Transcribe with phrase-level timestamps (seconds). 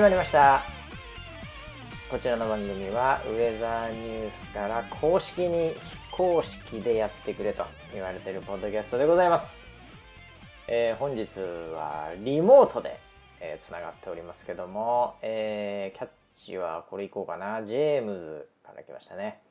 [0.00, 0.62] 始まりました。
[2.10, 5.76] こちらの番組はウェザーニュースから公式に非
[6.10, 9.62] 公式でやってくれと言われてるポッドキャストでございます、
[10.68, 11.26] えー本日
[11.74, 12.98] はリモートで
[13.42, 16.08] えーつながっておりますけども、えーキャッ
[16.46, 17.62] チはこれいこうかな。
[17.66, 19.42] ジェームズから来ましたね。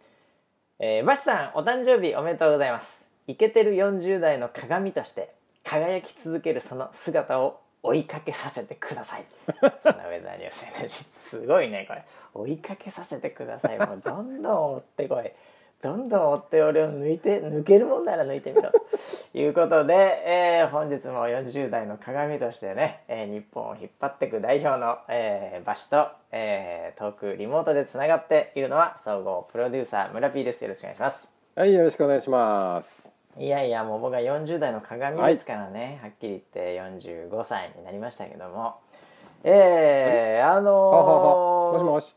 [0.79, 3.07] えーバシさんお誕生日おめでとうございます。
[3.27, 5.31] イケてる40代の鏡として
[5.63, 9.25] 輝き続けるその姿を追いかけさせてください。
[9.81, 12.03] そんなウェザーニュース NG すごいねこれ。
[12.33, 13.77] 追いかけさせてください。
[13.77, 15.31] もうどんどん追ってこい。
[15.81, 18.69] どんどん追って俺を抜いて抜けるもんなら抜いてみろ。
[18.71, 18.81] と
[19.37, 19.93] いうことで、
[20.25, 30.65] えー本日も40代の鏡としてね、えー日本を引っ張っていく代表の、えー、バシと、えートークリモートでつながっているのは総合プロデューサー村 P です。
[30.65, 31.33] よろしくお願いします。
[31.55, 33.18] はい、よろしくお願いします。
[33.39, 38.75] いやいやもう僕は40代の鏡ですからね、はっきり言って45歳になりましたけども。
[39.45, 42.15] えー、あのー、ははは、もしもし。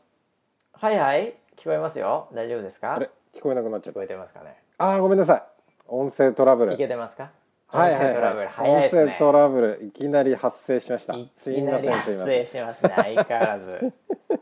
[0.73, 1.33] はいはい。
[1.55, 2.27] 聞こえますよ。
[2.33, 2.95] 大丈夫ですか？
[2.95, 3.99] あれ、聞こえなくなっちゃった。
[3.99, 4.03] 聞こ。
[4.03, 4.57] えてますかね？
[4.77, 5.43] あー、ごめんなさい。
[5.87, 6.73] 音声トラブル。
[6.73, 7.31] いけてますか？
[7.67, 8.47] はいはい音声トラブル。
[8.47, 8.53] はい。
[8.55, 9.01] 早いですね。
[9.03, 11.13] 音声トラブル、いきなり発生しました。
[11.13, 11.31] い。
[11.37, 12.25] すいません、きなり発。
[12.25, 12.93] 生してますね。
[12.97, 13.93] 相変わらず。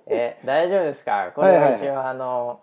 [0.08, 1.32] え大丈夫ですか？
[1.36, 2.60] これは一応あの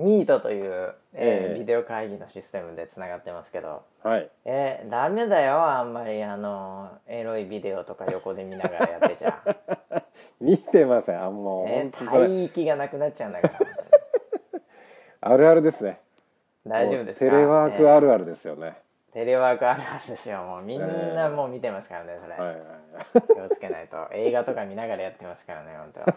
[0.00, 4.30] ミートという、えーええビデオ会議のシステムでつながってますけどはい。
[4.44, 9.42] えー、ダメだよあんまりあのエロいビデオとか横で見ながらやってちゃ、
[10.40, 11.22] 見てません。
[11.22, 13.58] あ、もう、え本当それ、帯域がなくなっちゃうんだから
[15.20, 16.00] あるあるですね。
[16.66, 18.76] 大丈夫ですテレワークえあるあるですよね。
[19.10, 22.62] ーテレワークあるあるですよもうみんなもう見てますからねそれ、はいはいは
[23.16, 23.22] い。
[23.34, 26.14] 気をつけないと映画とか見ながらやってますからね本当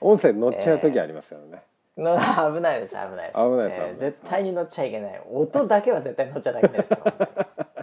[0.08, 1.62] 音声乗っちゃう時ありますよね。
[1.96, 2.18] の
[2.54, 3.38] 危ないです危ないです。
[3.38, 4.00] 危ないです危ないです。
[4.00, 5.22] 絶対に乗っちゃいけない。
[5.32, 6.90] 音だけは絶対乗っちゃダメです。
[6.90, 6.98] よ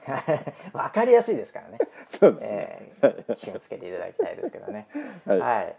[0.73, 1.79] わかりやすいですからね、
[2.09, 2.57] そうですね。
[2.57, 4.87] えー気をつけていただきたいですけどね。
[5.25, 5.39] はい。
[5.39, 5.75] はい、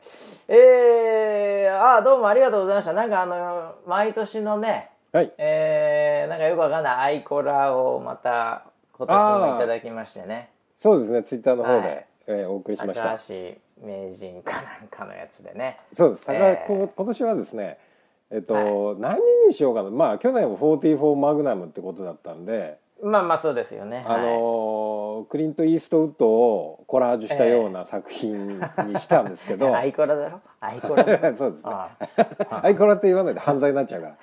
[0.48, 2.92] えー、あどうもありがとうございました。
[2.92, 5.32] なんかあの毎年のねはい。
[5.38, 10.50] えー、なんかよくわかんないアイコラをまた今年もいただきましてね。
[10.76, 11.82] そうですね、ツイッターの方はい。
[11.82, 13.18] で、えーお送りしました。
[13.18, 13.18] 新。
[13.18, 15.78] しい名人かなんかのやつでね。
[15.92, 16.26] そうです。
[16.26, 16.66] 高えー。
[16.66, 17.78] こ今年はですね、
[18.30, 19.90] えっと、は何にしようかな。
[19.90, 24.04] まあ去年も44マグナムってことだったんで、まあまあそうですよね。
[24.06, 30.40] あのークリント・イーストウッドをコラージュしたような作品にしたんですけど、 アイコラだろ？
[30.60, 31.04] アイコラ
[31.34, 31.70] そうですね。
[31.72, 31.90] あ
[32.62, 34.16] アイコラって言わないで犯罪になっちゃうから。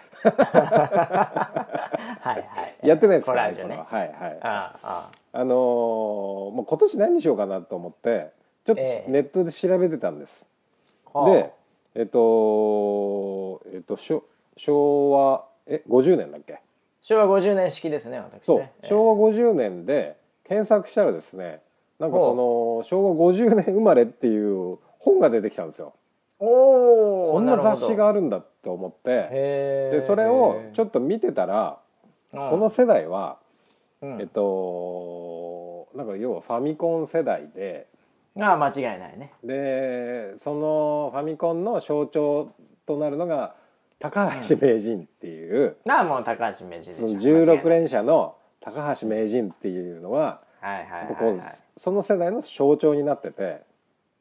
[2.22, 2.42] はいは
[2.84, 2.88] い。
[2.88, 3.38] やってないですコか？
[3.38, 3.82] らラージュね。
[3.88, 4.38] はいはい。
[4.42, 8.32] あああのーもう今年何にしようかなと思って、
[8.66, 9.12] ちょっとええ。
[9.12, 10.46] ネットで調べてたんです。
[11.14, 11.52] ああで、
[11.96, 16.60] えっと、えっと、昭和、え、50年だっけ？
[17.02, 18.40] 昭和50年式ですね私ね。
[18.44, 21.62] そう、ええ昭和50年で検索したらですね
[22.00, 25.94] なんかその昭和50年生まれっていう本が出てきたんですよ。
[26.40, 31.80] おおこんな雑誌があるんだと思ってででそれをちょょっと見てたらっ
[32.32, 33.38] その世代は、
[34.02, 34.22] うん。
[34.22, 37.88] えっとなんか要はファミコン世代で
[38.40, 39.34] ああ間違いないね。
[39.44, 42.52] でそのファミコンの象徴
[42.86, 43.56] となるのが
[44.00, 47.08] 高橋名人っていう、ああもう高橋名人でしょ。
[47.08, 50.42] その16連射の高橋名人っていうのは
[51.78, 53.62] その世代の象徴になってて、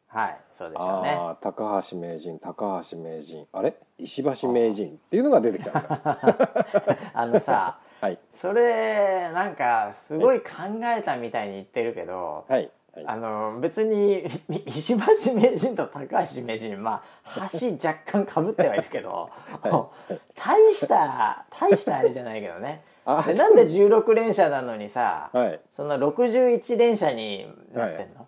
[0.09, 1.19] はいそうでしょうね。
[1.41, 3.47] 高橋名人高橋名人。
[3.53, 3.75] あれ？
[3.99, 5.99] 石橋名人っていうのが出てきたんですよ。
[7.15, 8.19] あのさはい。
[8.32, 10.49] それなんかすごい考
[10.97, 13.06] えたみたいに言ってるけど、はいはい。
[13.06, 14.25] あの別に
[14.67, 19.31] 石橋名人と高橋名人まあ橋若干かぶってはいるけど、
[20.35, 22.82] 大した大したあれじゃないけどね。
[23.05, 25.61] あでなんで16連射なのにさ、はい。
[25.70, 28.26] その61連射になってんの、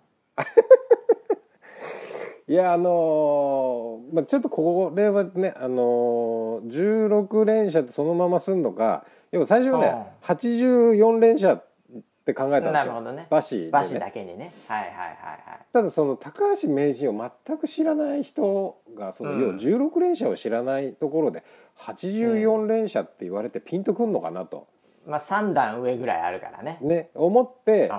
[2.49, 2.55] い。
[2.55, 11.72] やあのーまあちょっとこれはねあのー、16連射ってそのまますんのか要は最初はね84連射って
[12.27, 12.73] 考えたんですよ。
[12.73, 13.27] なるほどね。
[13.29, 13.71] バシでね。
[13.71, 14.53] バシだけにね。
[14.69, 15.67] はいはいはいはい。
[15.73, 19.41] ただその高橋名人を全く知らない人がその、うん。
[19.41, 21.43] 要は16連射を知らないところで
[21.79, 24.69] 84連射って言われてピンとくんのかなと、
[25.07, 26.79] まあ3段上ぐらいあるからね。
[26.81, 27.91] ね思って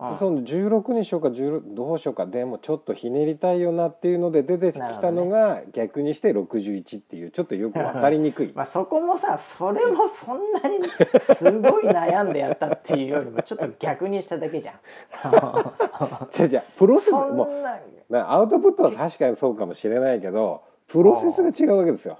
[0.00, 8.52] うその16にしようか16どうしようかでもちょっとひねりたいよなっていうので出てきたのが逆にして61っていうちょっとよく分かりにくい。
[8.56, 10.82] まあそこもさそれもそんなに
[11.20, 14.74] すごい悩んでやったっていうよりもちょっと逆にしただけじゃん。
[16.30, 17.48] じゃじゃプロセスそも
[18.08, 22.18] うなアウトプットは確かにそうかもしれないけどプロセスが違うわけですよ。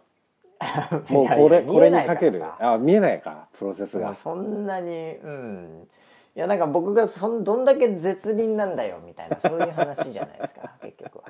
[1.10, 2.42] もうこれこれにかける。
[2.44, 4.06] あ見えないかプロセスが。
[4.06, 5.88] まあそんなにうん
[6.36, 11.24] いやなんか僕がそんどんだけ絶倫なんだよみたいなそういう話じゃないですか 結局は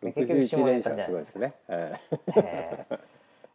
[0.00, 1.54] プ結局下ネタじゃないですね。
[1.66, 2.00] はい
[2.36, 2.98] ええ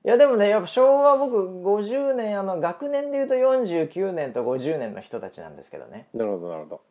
[0.06, 6.82] いやでもねやっぱ昭和僕50年あの学年でいうと49年と50年の人たちなんですけどねなるほどなるほど。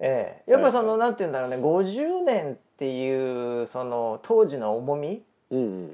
[0.00, 5.92] ええやっぱその、はいなんて言うんだろうね50年っていうその当時の重みうんうん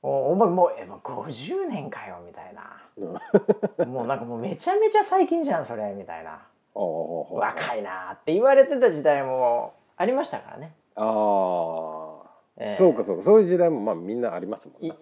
[0.00, 3.92] おお前もうえもう50年かよみたいなうん。
[3.92, 6.40] もうなんかもうめちゃめちゃ最近じゃんそれみたいな。
[6.74, 12.28] 若いなって言われてた時代もありましたからね、ああ。
[12.60, 14.94] ええそうかそうかそういう時代もまあみんなありますもんいね。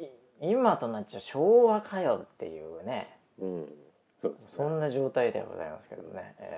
[0.42, 3.08] い今となっちゃ昭和かよっていうね
[3.38, 3.66] うん。
[4.20, 4.46] そうですね。
[4.48, 6.34] そんな状態ではございますけどね。
[6.38, 6.56] え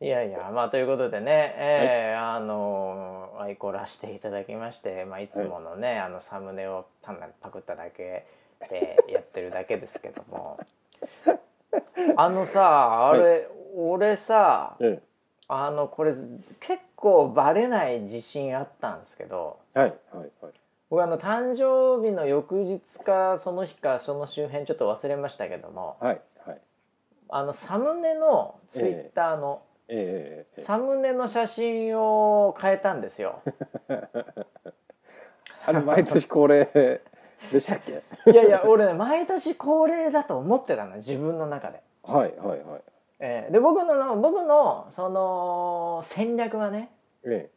[0.00, 8.26] え いやいやまあということでね、ええあの愛こらしていただきまして、まあ、いつものね、あのサムネを単なるパクっただけ
[8.68, 10.58] でやってるだけですけども
[12.16, 15.02] あのさあれ、俺さえ
[15.48, 16.12] あのこれ
[16.60, 19.80] 結構バレない自信あったんですけどえ。
[19.80, 20.52] はいはいはい。
[20.90, 26.60] 僕あの誕生日の翌日かその日かその周辺ちょっと忘れましたけどもはいはい。
[27.30, 30.62] あのサムネのツイッターの、ええええ。
[30.62, 33.40] サムネの写真を変えたんですよ。
[35.66, 37.00] あれ毎年恒例
[37.50, 38.02] でしたっけ？
[38.30, 41.82] いやいや俺ね毎年恒例だと思ってたの自分の中で。
[42.02, 42.82] はいはいはい。
[43.26, 46.90] えーで僕の僕のその戦略はね
[47.24, 47.48] え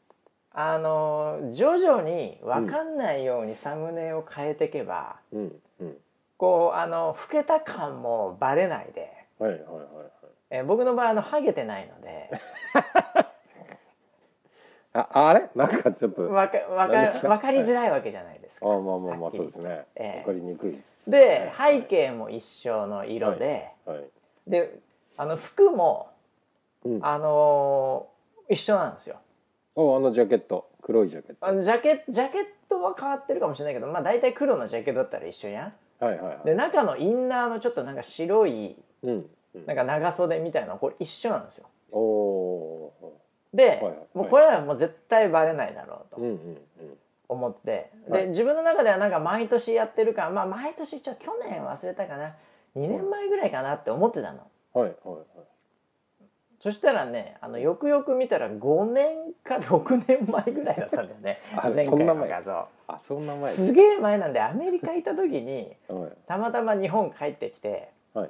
[0.53, 5.35] あの徐々に分かんないようにサムネを変えていけば、え。
[5.35, 5.97] うんうん。
[6.37, 9.87] こうあの老けた感もバレないで、はいはいはいはい。
[10.51, 12.31] えー僕の場合あのハゲてないので
[14.93, 15.49] ああれ？
[15.53, 16.23] なんかちょっと。
[16.23, 17.27] あわかわかか？
[17.27, 18.65] 分かりづらいわけじゃないですか。
[18.67, 19.85] まあまあまあはっきりそうですね。
[19.97, 21.11] ええわかりにくいです。
[21.11, 24.03] で背景も一緒の色で、はい。
[24.47, 24.79] で
[25.17, 26.09] あの服も、
[26.85, 26.99] うん。
[27.05, 28.17] あのー
[28.49, 29.17] 一緒なんですよ。
[29.75, 30.69] おあのジャケット。
[30.81, 31.45] 黒いジャケット。
[31.45, 36.03] あのジャケジャケットは変わってるかもしれないけどまあ大体黒のジャケットだったら一緒やん。
[36.03, 36.45] はいはいはい。
[36.45, 39.25] で中のインナーのちょっとなんか白いうん。
[39.55, 39.65] うん。
[39.65, 41.67] なんか長袖みたいなのこれ一緒なんですよ。
[41.91, 43.21] おお
[43.53, 43.95] で、はいはい。
[44.13, 46.23] もうこれはもう絶対バレないだろうー。
[46.23, 46.97] うんとうんうん。
[47.27, 48.21] 思って、はい。
[48.21, 52.35] で自分の中ではなんか毎年やってるからまあ毎年ちょ去年忘れたかな。
[52.77, 54.39] 2年前ぐらいかなって思ってたの
[54.79, 55.25] はいはいはい。
[56.59, 61.39] そしたらねあのよくよく見たら5年か6年前ぐらいだったんだよね。
[61.55, 62.27] あ前回そんな前。
[62.27, 62.67] の画像。
[62.87, 63.53] あそんな前。
[63.53, 66.11] すげえ前なんでアメリカ行った時に はい。
[66.27, 68.29] たまたま日本帰ってきてはい。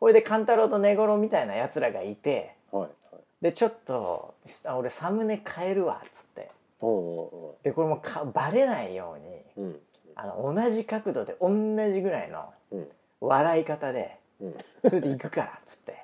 [0.00, 2.90] これで勘太郎と寝頃みたいなやつらがいてはいはい。
[3.42, 4.34] でちょっと
[4.64, 6.50] あ俺サムネ変えるわっつって。
[6.80, 9.80] おおでこれもかバレないようにーうん。
[10.16, 11.50] あの同じ角度で同
[11.92, 12.90] じぐらいのうん。
[13.20, 14.19] 笑い方でうん。
[14.88, 16.00] それで行くからっつって。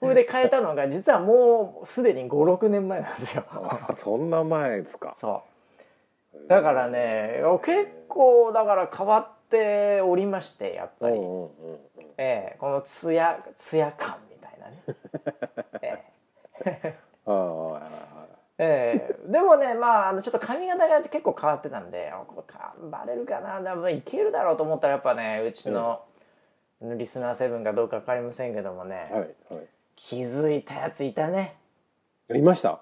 [0.00, 3.44] これで変えたのが実はもうすでに56年前なんですよ。
[3.48, 5.14] あそんな前ですか。
[5.16, 5.44] そ
[6.34, 6.48] う。
[6.48, 11.40] だからね結構だから変わっておりましてやっぱり、うんうんうんう
[11.74, 11.78] ん。
[12.18, 14.82] ええこのツヤツヤ感みたいなね、
[18.58, 19.14] ええ。
[19.30, 23.60] でもねまああのちょっと髪型が結構変わってたんであこれかバレるかな。
[23.60, 26.02] でもいけるだろうと思ったらやっぱねうちの
[26.82, 29.60] リスナー7かどうか分かりませんけどもね、はいは
[29.94, 31.54] 気づいたやついたね。
[32.32, 32.38] い。
[32.38, 32.80] いました？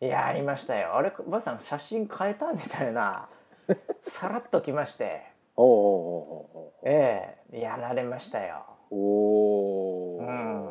[0.00, 0.96] いやありましたよ。
[0.96, 3.28] あればあさん写真変えたみたいな。
[4.02, 5.22] さらっときまして。
[5.56, 8.64] おおええやられましたよ。
[8.90, 10.18] おおおお。
[10.20, 10.70] うん。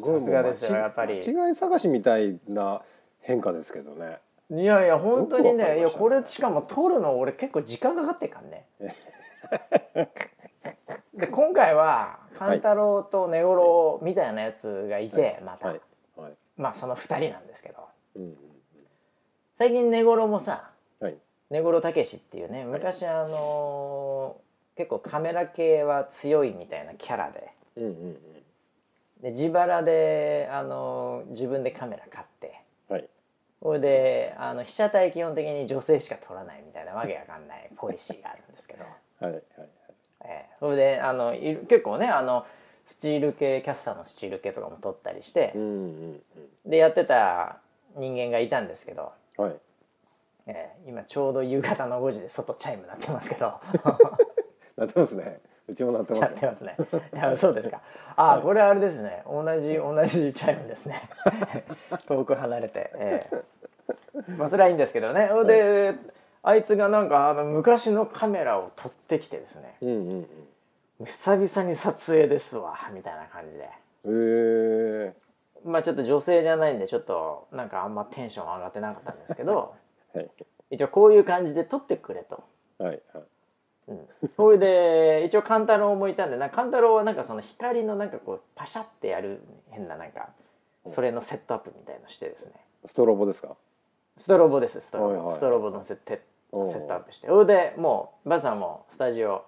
[0.00, 1.20] すごいさすがですよやっぱり。
[1.26, 2.82] 間違い探しみたいな
[3.20, 4.18] 変化ですけどね。
[4.50, 5.78] いやいや本当によくわかね。
[5.78, 8.66] いやこれしかも撮るの俺結構時間かかってっからね
[11.14, 15.80] で今回は勘太郎と寝頃みたいなやつがいて、また、はい。
[16.16, 16.32] はい。
[16.56, 17.76] まあその2人なんですけど。
[18.16, 18.22] うん。
[18.22, 18.36] うん
[19.56, 21.16] 最近寝頃もさはい。
[21.48, 24.44] 寝頃たけしっていうね昔あのー
[24.76, 27.52] 結構カメラ系は強いみたいなキャラで。
[27.76, 28.14] うんうんうん。
[29.22, 32.60] で自腹で、あのー自分でカメラ買って。
[32.88, 33.08] はい。
[33.62, 38.82] それであの被写体基本的に女性しか撮らないみたいなわけわかんないポリシーがあるんですけど、
[39.20, 39.42] はいはい
[40.24, 42.46] えーそれであのい結構ねあの
[42.86, 46.22] スチール系キャスターのスチール系とかも撮ったりしてうんうん
[46.66, 47.58] でやってた
[47.96, 49.44] 人間がいたんですけど、うん。
[49.44, 49.54] はい。
[50.46, 53.60] えー今ちょうど夕方の5時で外チャイム鳴ってますけど。
[54.76, 55.40] なってますね。
[55.66, 56.76] うちもなってます鳴ってますね。
[57.14, 57.80] いやそうですか。
[58.16, 59.22] ああこれあれですね。
[59.26, 61.08] 同じ同じチャイムですね。
[62.06, 64.36] 遠く離れて、えー。
[64.36, 65.30] まあそれはいいんですけどね。
[65.46, 65.94] で、
[66.46, 69.76] あいつがなんかあの昔のカメラを撮ってきてですね。
[69.80, 70.28] うんうん
[71.00, 71.06] うん。
[71.06, 73.64] 久々に撮影ですわみたいな感じで。
[73.64, 73.68] へ
[74.04, 75.14] え
[75.64, 79.74] まあちょっと女性じゃないんでちょっとなんかあんまテンション上がってなかったんですけど
[80.14, 80.30] はい。
[80.70, 82.44] 一応こういう感じで撮ってくれと。
[82.78, 83.24] はいはい。
[83.86, 90.30] うん、それで一応勘太郎もいたんでなんか勘太郎はなんかその光のなんかこうパシャってやる変ななんか
[90.86, 92.52] それのセットアップみたいのしてですね。
[92.84, 93.56] ストロボですか？
[94.16, 95.34] ストロボですストロボ、はいはい。
[95.36, 95.96] ストロボのセッ
[96.68, 97.26] セットアップして。
[97.26, 99.44] それでもうバスさんもスタジオ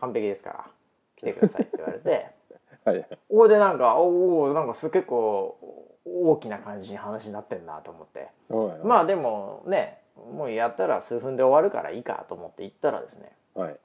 [0.00, 0.66] 完璧ですから
[1.16, 2.10] 来てくださいって言われて。
[2.84, 2.96] はい。
[2.96, 5.56] はいそれでなんかおおなんかす結構
[6.04, 8.28] 大きな感じに話になってんなと思って。
[8.48, 13.32] はいまあでもねもうやったら数分で終わるからいいかと思って行ったらですね。
[13.54, 13.78] はい。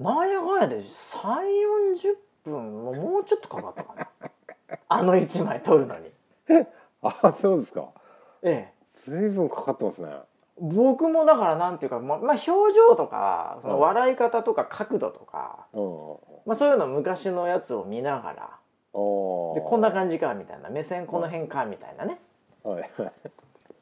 [0.00, 2.12] なんやかんやで3 4
[2.44, 4.08] 0分ももうちょっとかかったかな。
[4.88, 6.10] あの1枚撮るのに。
[7.02, 7.88] あそうですか。
[8.42, 8.76] ええ。
[8.92, 10.10] 随分かかってますね
[10.58, 16.16] 僕もだからなんていうかままあ表情とかその笑い方とか角度とか、うん。
[16.46, 18.50] まあ、そういうの昔のやつを見ながら
[18.92, 22.20] おでこんな感じかみたいな目線この辺かみたいなね。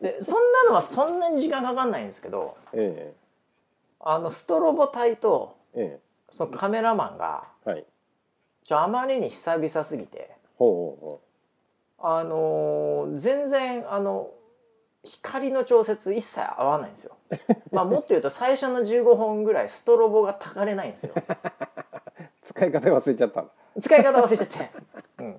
[0.00, 3.12] でそんなのはそんなに時間かかんないんですけどえ
[4.00, 6.04] あのストロボ隊とええ。
[6.30, 7.84] そのカメラマンがえはい。
[8.64, 11.20] ちょあまりに久々すぎてほうほ
[11.98, 14.30] あのー全然あの
[15.04, 17.16] 光の調節一切合わないんですよ。
[17.70, 21.14] まあもっと言うと最初の15本ぐらいストロボがたかれないんですよ。
[21.16, 21.20] う
[22.42, 23.44] 使い方忘れちゃった
[23.80, 24.70] 使い方忘れちゃって。
[25.22, 25.38] うん。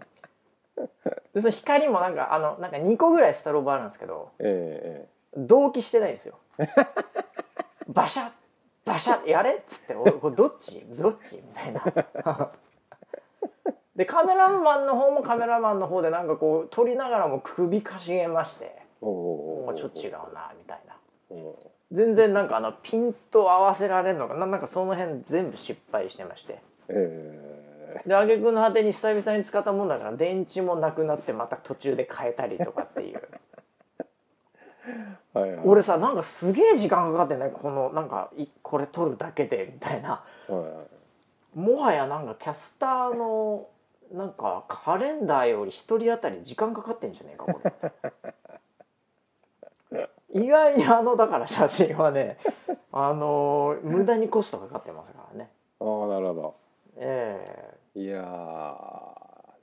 [1.34, 6.36] でその光もなんかあのなんか2個ぐらいストロボあるんですけどええ同期してないんですよ。
[7.88, 8.30] バシャッ
[8.86, 10.80] バシャッやれっつって俺これどっち？
[10.82, 11.38] どっち？
[11.38, 12.52] みたいな。
[13.96, 18.75] でカメラマンの方もカメラマンの方でなんかこう撮りながらも首かしげまして
[19.76, 20.96] ちょっと違うなみたいな。
[21.32, 21.54] うん。
[21.92, 24.34] 全然なんかあのピント合わせられるのか。
[24.34, 26.62] ななんかその辺全部失敗してまして。
[26.90, 33.22] えで挙句の果てに久々に使ったもんだから電池もなくなってまた途中で変えたりとかっていう。
[35.36, 35.66] え はいはい。
[35.66, 40.24] 俺さなんかすげえ時間かかってねこのなんかいこれ撮るだけでみたいな。
[40.48, 41.58] はいはい。
[41.58, 43.68] もはやなんかキャスターの
[44.12, 47.72] なんかカレンダーより一人当たり時間かかってんじゃねえかこれ
[50.36, 52.38] 意外にあのだから写真はね
[52.92, 55.50] あの無駄にコストかかってますからね。
[55.80, 56.56] ああなるほど。
[56.98, 58.00] ええ。
[58.00, 58.26] いやー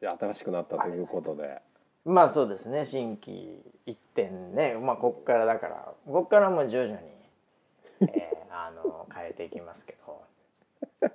[0.00, 1.60] じゃあ新しくなったということで。
[2.06, 4.74] まあそうですね新規一点ね。
[4.74, 7.06] まあこっからだからこっからもう徐々に、
[8.00, 10.22] えー あの変えていきますけど。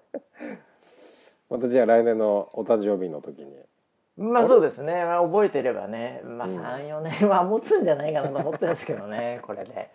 [1.50, 3.58] またじゃあ来年のお誕生日の時に
[4.18, 9.40] まあそうですね、まあ、覚えてればね、まあ、34年は持つんじゃないかなと思ってるんですけどね。
[9.46, 9.92] これで。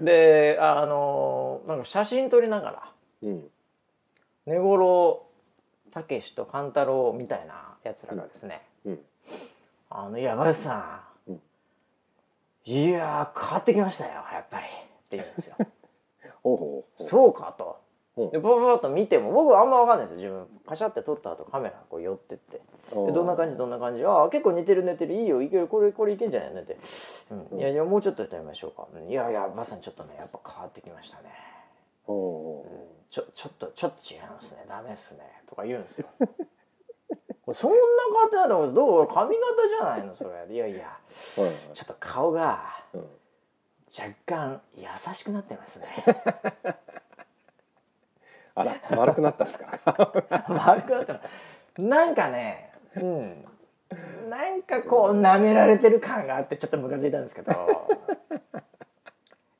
[0.00, 3.50] であのなんか写真撮りながらうん。
[4.46, 5.26] 根頃
[5.90, 8.62] たけしと勘太郎みたいなやつらがですね。
[8.84, 9.00] うん
[9.90, 11.42] 「あの山内さん、うん。
[12.64, 14.68] いやー変わってきましたよやっぱり」っ
[15.08, 15.56] て言うんですよ。
[16.42, 17.02] ほうほう。
[17.02, 17.85] そうかと。
[18.16, 18.30] うん。
[18.30, 20.30] でパパと見ても僕はあんま分かんないですよ。
[20.30, 22.60] 自分パシャって撮った後カメラこう寄ってって。
[22.92, 25.14] どんな感じどんな感じああ結構似てる似てる。
[25.14, 26.54] いいよいけるこれこれいけんじゃない？
[26.54, 26.76] のって、
[27.30, 28.86] うん、いやいやもうちょっとやってみましょうか。
[28.94, 29.08] うん。
[29.10, 31.24] いやいやまさにちょっとねやっぱ変わってきましたね。
[32.04, 34.64] ほうほちょちょっとちょっと違いますね。
[34.68, 35.22] ダメっすね。
[35.48, 36.06] とか言うんですよ。
[36.18, 37.76] これそんな
[38.08, 38.74] 変わってないと思うんです。
[38.74, 39.06] どう？
[39.08, 40.14] 髪型じゃないの？
[40.14, 40.30] それ。
[40.54, 40.98] いやいや。
[41.36, 41.44] ちょ
[41.84, 42.60] っと顔が
[42.94, 43.00] うん。
[43.96, 45.86] 若干優しくなってますね
[48.56, 49.68] あら丸くなったんですか？
[50.48, 51.12] 丸くなった。
[51.14, 51.20] ら
[51.78, 53.44] なんかねうん。
[54.30, 57.52] なんかこう舐められてる感があってちょっとムカついたんですけど。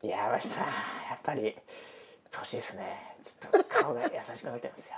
[0.03, 0.73] いやわしさんや
[1.17, 1.57] っぱり
[2.31, 3.17] 年ですね。
[3.23, 4.97] ちょっと顔が優しくなってますよ。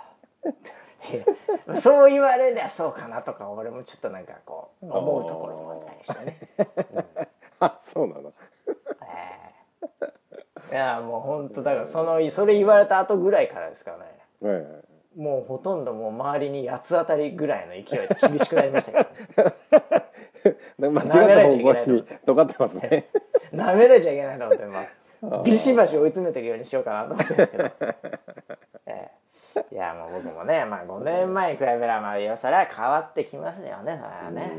[1.77, 6.39] そう言われりゃそうかなとか俺もちょっとなんかこう思うところもあったりしてね、
[7.61, 8.31] あそうなの。
[8.31, 8.35] ええ
[10.71, 14.05] いやもう本当だからそのそれ言われた後ぐらいからですからね。
[14.41, 19.11] はいはいもうほとんどもう周りに八つ当たりぐらいの勢いで厳しくなりましたけ
[20.79, 22.55] ど、 間違った方向に尖って。
[22.57, 23.09] ますね。
[23.53, 24.85] なめられちゃいけないと思って、ま
[25.39, 27.65] あ、ビシバシ追い詰めていくようにしようかなと思ってるんですけど、
[28.87, 29.11] ええ
[29.73, 34.53] いやもう僕もね、まあ、5年前に比べればまあそれは変わってきますよねそれはね、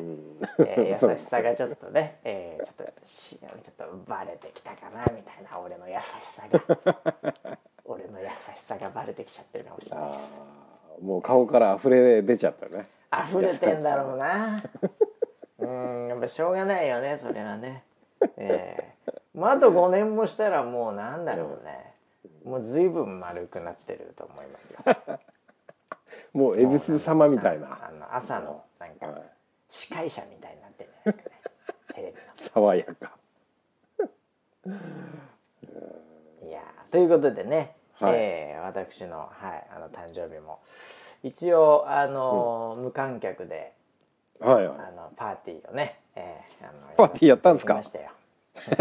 [0.59, 6.59] えー 優しさがちょっとね、えーちょっとしちょっとバレてきたかなみたいな俺の優しさが。
[7.85, 10.37] 俺の優しさがバレてきちゃってるかもしれないです。
[10.39, 12.87] あーもう顔から溢れ出ちゃったね。
[13.11, 14.61] 溢れてんだろうな。
[15.57, 17.83] うんやっぱしょうがないよねそれはね。
[18.37, 21.88] ええもうあと5年もしたらもうなんだろうね
[22.49, 24.79] もう随分丸くなってると思いますよ。
[26.33, 27.67] もう恵比寿様みたいな。
[27.87, 29.21] あの朝のなんかはい。
[29.69, 31.41] 司会者みたいになってるんじゃないですかね。
[31.93, 32.19] テレビの。
[32.37, 33.17] 爽やか。
[36.43, 38.13] いやーということでね、はい。
[38.17, 40.59] えー私の,、はい、あの誕生日も
[41.23, 43.73] 一応あのー無観客で
[44.39, 44.77] はいはい。
[44.79, 47.75] あのパーティーをね、えー、あのパーティーやったんですか？
[47.75, 48.09] ましたよ
[48.67, 48.75] ブ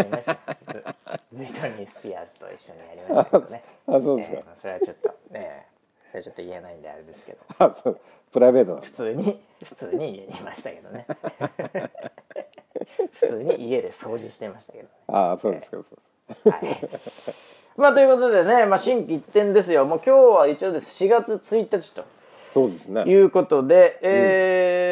[1.32, 3.64] ブリトニー・スピアーズと一緒にやりましたけどね。
[3.86, 4.36] あそうですか。
[4.38, 5.66] えーそれはちょっとね
[6.10, 7.38] それはちょっと言えないんであれですけど。
[7.58, 8.00] あそう。
[8.32, 11.06] プライベート普通に普通に家にいましたけどね。
[13.12, 14.90] 普通に家で掃除してましたけどね。
[15.08, 15.96] あそうですかそうです。
[16.48, 16.88] はい。
[17.76, 19.84] まあということでね、まあ心機一転ですよ。
[19.84, 21.04] もう今日は一応です。
[21.04, 22.04] 4月1日と。
[22.52, 23.02] そうですね。
[23.02, 24.87] いうことで、えー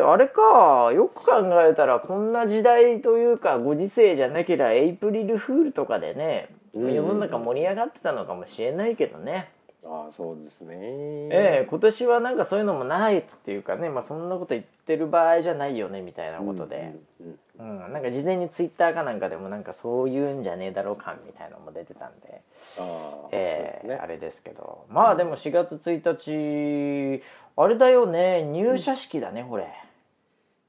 [0.00, 6.92] あれか、よく考えたらこんな時代というかご時世じゃなければエイプリルフールとかでね、ん。
[6.92, 9.50] 世の中盛り上がってたのかもしれないけどね。
[9.84, 10.76] あそうですね。
[10.78, 22.40] ええ今年はなんかそういうのもないっていうかね、まあ、そんなこと言ってる場合じゃないよねみたいなことで、うんうんうんなんか事前にツイッターかなんかでもなんかそういうんじゃねえだろう感みたいなのも出てたんで、
[22.78, 24.00] ああえーそうですね。
[24.02, 24.84] あれですけど。
[24.88, 27.22] まあでも4月1日
[27.56, 29.66] あれだよね入社式だね、これ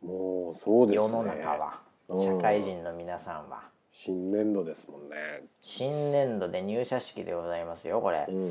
[0.02, 1.08] もうそうですね。
[1.08, 1.80] 世の中は
[2.10, 2.38] うん。
[2.38, 3.62] 社会人の皆さんは。
[3.94, 5.16] 新年度ですもんね。
[5.62, 8.50] 新年度で入社式でございますよこれ、うんうんう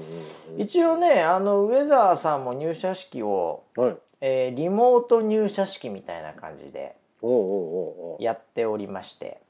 [0.58, 0.60] ん。
[0.60, 3.96] 一応ねあのウェザーさんも入社式を、はい。
[4.20, 6.94] えーリモート入社式みたいな感じで
[8.18, 9.40] やっておりまして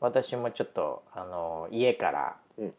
[0.00, 2.74] 私もちょっとあの家からうん。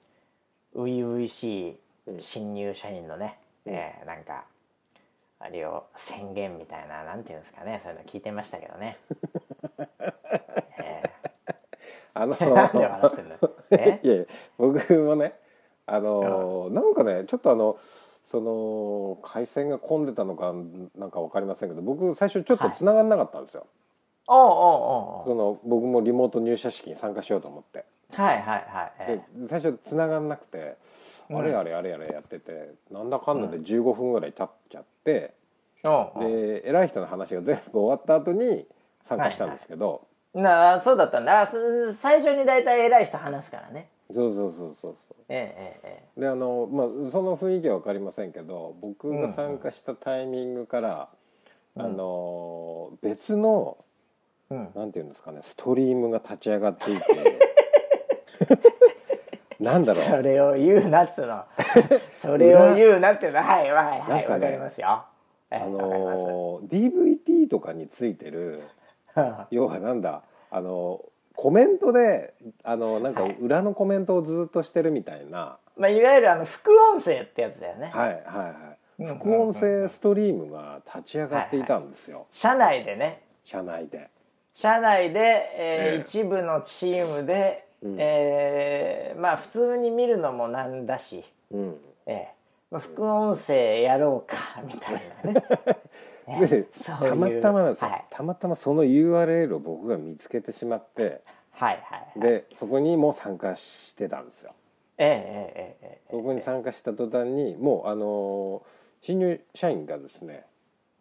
[0.75, 2.19] 初々しいうん。
[2.19, 3.73] 新入社員のね、うん。
[3.73, 4.43] えーなんか
[5.39, 8.97] あれを宣言みたいななんていうんですかねそういうの聞いてましたけどね。
[10.79, 11.03] え
[12.13, 13.35] あのー なんで笑ってんの？
[13.71, 13.99] え？
[14.03, 14.25] いやいや
[14.57, 15.33] 僕もね
[15.85, 17.77] あのなんかねちょっとあの
[18.25, 20.53] その回線が混んでたのか
[20.95, 23.65] なんか分かりませんけど僕最初ちょっと繋がんなかったんですよ、
[24.27, 25.25] おうおうおうおう。
[25.29, 27.85] その僕もリモート入社式に参加しようと思って。
[28.11, 28.91] はいはいはい。
[28.99, 30.75] えで最初繋がんなくて、うん
[31.29, 35.33] あれあれあれあれやっててなんだかんだで15分ぐらい経っちゃって、
[36.19, 38.65] で偉い人の話が全部終わった後に
[39.03, 41.45] 参加したんですけど、なあそうだったんだ。
[41.93, 43.89] 最初に大体偉い人話すからね。
[44.13, 45.15] そうそうそうそうそう。
[45.27, 51.09] えええええであのまあその雰囲気は分かりませんけど僕が参加したタイミングから、
[51.75, 53.77] うんあの別の
[54.49, 54.69] えうん。
[54.75, 57.03] なんていうんですかねストリームが立ち上がっていて
[59.59, 61.43] なんだろそうれを言うなっつうの。
[62.13, 65.03] それを言うなっていうのははいはいはいわ、ねかりますよ。
[65.49, 68.63] えあの DVD とかについてる
[69.49, 71.01] 要はなんだあの
[71.35, 73.35] コメントであのなんかはい。
[73.39, 78.53] 裏のコメントをずっとしてるみたいな、まあ、いわゆるあの副音声ってやつだよね、はい、はいは
[78.99, 79.03] い。
[79.03, 79.19] うん。
[79.19, 83.21] 副音声ストリームが立ち上がっていたんですよ、社内でね。
[83.43, 84.09] 社内で。
[84.53, 86.01] 社内で、えーええ。
[86.01, 87.95] 一部のチームで、うん。
[87.99, 91.77] えーまあ普通に見るのもなんだし、うん。
[92.05, 92.27] ええ
[92.69, 95.43] まあ、副音声やろうかみたいなね。
[96.27, 97.09] ええでそういう。
[97.09, 102.19] たまたまなんですよ、はい、たまたまその URL を僕が見つけてしまってはいはいはい。
[102.19, 104.51] でそこにも参加してたんですよ。
[104.97, 105.07] ええ
[105.55, 108.61] ええええそこに参加した途端にもうあのー
[109.01, 110.45] 新入社員がですね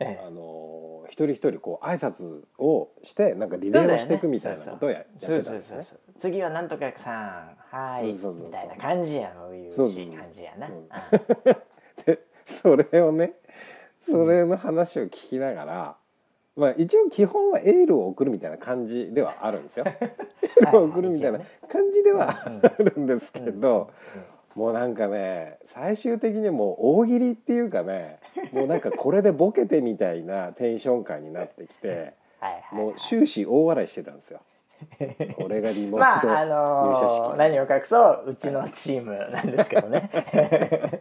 [0.00, 0.24] ええ。
[0.26, 5.76] あのー一人一人こう挨拶をしてなんかリレーをしていくみたいなことをや,、そうやってたんですね。
[5.76, 7.76] そうそうそう次はなんとかさん。
[7.76, 8.12] はい。
[8.16, 8.46] そうそうそうそう。
[8.46, 10.88] みたいな感じやのいうそうそうそう感じやな、うんうん。
[12.04, 13.34] でそれをね
[14.00, 15.96] それの話を聞きながら、
[16.56, 19.84] まあ一応基本はエールを送るみたいな感じではあるんですよ。
[19.88, 23.90] エールを送るみたいな感じではあるんですけど、
[24.56, 28.18] もうなんかね最終的にもう大喜利っていうかね
[28.52, 34.40] もうなんかこれでボケてみたいなテンション感になってきて はいはいもう終始大笑いしてたんですよ。
[35.38, 40.10] 俺がリモートまああの入社式、ー何を隠そううちのチームなんですけどね。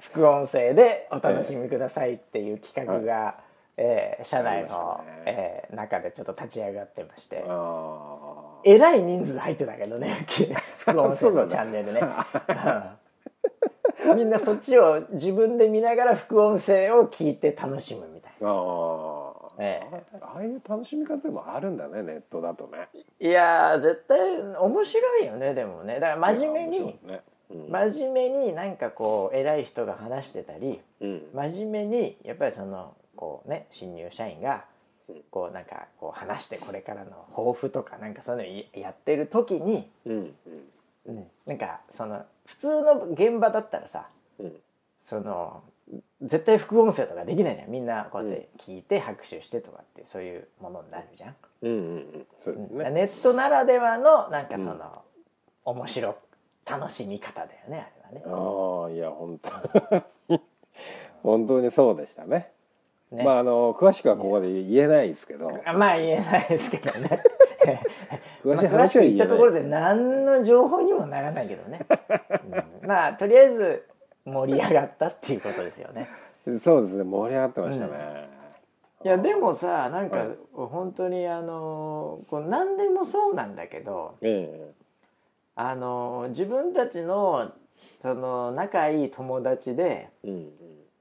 [0.00, 3.36] 副音声でお楽しみくださいっていう企画が、
[3.76, 7.44] えー社内のねえー中でちょっと立ち上がってまして。
[7.48, 10.26] あえらい人数入ってたけどね
[10.78, 12.00] 副音声のチャンネルね、
[14.08, 14.18] うん。
[14.18, 19.34] みんなそっちを自分で見ながら副音声を聞いて楽しむみたいーあー。
[19.58, 19.82] え
[20.20, 22.78] ああいう楽しみ方もあるんだねネットだとね。
[22.78, 22.88] な
[23.20, 26.00] いやー絶対面白いよねでもね。
[26.00, 27.20] だから真面目にね。
[27.50, 27.70] うん。
[27.70, 31.28] 真面目になんかこう偉い人が話してたりうん。
[31.34, 34.64] 真面目にやっぱりそのこうね新入社員が
[35.08, 35.22] うん。
[35.30, 40.34] こうなんかこう話してこれからの抱負とかなんかそういうのやってる時に、うん
[41.06, 44.46] うん、なんかその普通の現場だったらさうん。
[44.46, 44.52] うん
[45.04, 45.62] その
[46.22, 47.70] 絶対副音声とかできないじゃん。
[47.70, 51.34] みんなこうやって聞いて拍手してとかってそういうものになるじゃん。
[51.60, 52.78] うんうんうん。
[52.78, 55.02] ね、ネットならではのなんかその、
[55.66, 56.16] 面白
[56.64, 58.32] 楽しみ方だよねあれはね。
[58.32, 59.38] ああいや本
[60.28, 60.40] 当
[61.22, 62.50] 本当にそうでしたね
[63.14, 63.24] ね。
[63.24, 65.50] まああの詳しくはここで言えないですけど。
[65.64, 67.20] あまあ言えないですけどね。
[68.44, 71.80] 詳しい話は言えないところで何の情報にもならないけどね、
[72.82, 72.88] うん。
[72.88, 73.86] まあとりあえず
[74.24, 76.08] 盛り上がったっていうことですよね。
[76.58, 78.28] そうですね盛り上がってましたね、
[79.02, 80.28] いやでもさなんかはい。
[80.52, 84.70] 本当にあのこう何でもそうなんだけどえ
[85.56, 87.52] あの自分たちの
[88.02, 90.50] その仲いい友達でえうん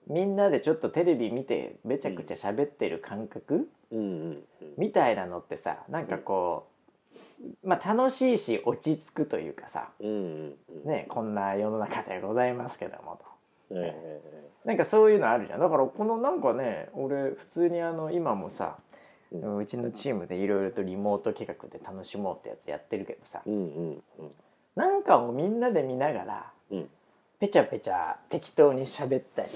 [0.08, 4.06] みんなでちょっとテレビ見てべちゃくちゃ喋ってる感覚、うんうん
[4.62, 4.74] うん。
[4.78, 6.68] みたいなのってさなんかこ
[7.63, 10.54] う、まあ楽しいし落ち着くというかさうんうん
[10.86, 10.89] うん。
[10.89, 13.20] ねこんな世の中でございますけども
[13.70, 13.76] と。
[13.76, 15.60] ええなんかそういうのあるじゃん。
[15.60, 18.78] だからこのなんかね俺普通にあの今もさ、
[19.32, 24.32] ううちのチームでいろいろとリモート企画で楽しもうってやつやってるけどさうんうんうん。
[24.76, 26.89] なんかをみんなで見ながらうん。
[27.39, 29.50] ペチャペチャ適当に喋ったり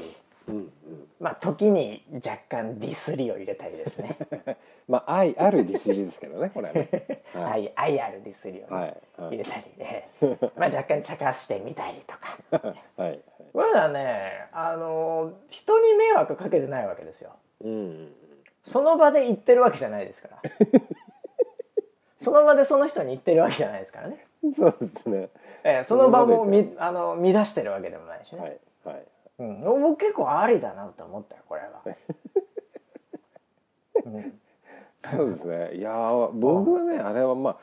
[0.47, 0.71] うんうん。
[1.19, 4.17] まあ時に若干ディスりを入れたりですね。
[4.87, 6.89] まあ愛あるディスりですけどねこれはね。
[7.33, 8.83] は愛愛あるディスりをね、はい
[9.17, 10.09] はい入れたりね。
[10.55, 12.75] まあ若干茶化してみたりとか。
[12.95, 13.19] はい。
[13.53, 17.31] まだねあの人に迷惑かけてないわけですよ。
[17.61, 17.69] うん。
[17.69, 18.13] うん
[18.63, 20.41] その場で言ってるわけじゃないですから。
[22.17, 25.29] その場でその人に言ってるわけじゃないですからね、うんそうですね。
[25.63, 28.59] ええその場もみあの乱してるわけでもないしね、はい。
[28.83, 29.07] はい
[29.39, 31.81] うん、僕結構ありだなと思ったよこれは、
[34.05, 34.39] うん。
[35.11, 35.75] そうですね。
[35.75, 37.57] いやー僕はねあれはまあ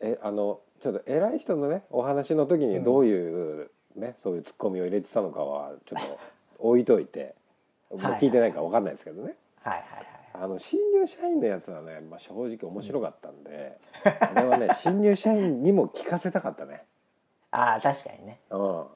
[0.00, 6.18] えあのちょっと偉い人のねお話の時にどういうね、そういうツッコミを入れてたのかはちょっと
[6.58, 7.34] 置いといて
[7.92, 9.34] 聞いてないから分かんないですけどね。
[9.62, 16.84] はいはいはいあの新入社員のやつはね、まあ、正直面白かったんで、あれはね新入社員にも聞かせたかったね。
[17.52, 18.40] ああ確かにね。
[18.48, 18.86] うん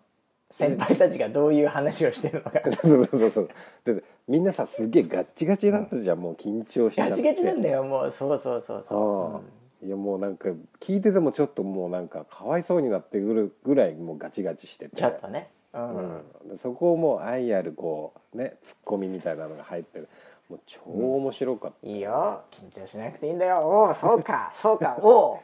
[0.51, 2.61] 先輩たちがどういう話をしてるのか。
[2.71, 3.49] そうそうそうそう。
[3.85, 7.11] でみんなさすげえガッチガチだったじゃんもう緊張しちゃって。
[7.11, 8.11] ガチガチなんだよもう。
[8.11, 9.43] そうそうそうそ
[9.83, 9.89] う、うん。
[9.89, 10.49] いやもうなんか
[10.81, 14.97] 聞いててもちょっともうなんかかわいそうになってくるぐらいもうガチガチしてて。
[14.97, 15.51] ちょっとね。
[15.75, 16.01] うん、う
[16.47, 20.09] ん、でそこをもう愛あるこうねツッコミみたいなのが入ってる。
[20.49, 22.41] もう超面白かった、いいよ。
[22.53, 23.59] 緊張しなくていいんだよ。
[23.59, 24.97] おおそうかそうか。
[25.03, 25.41] おお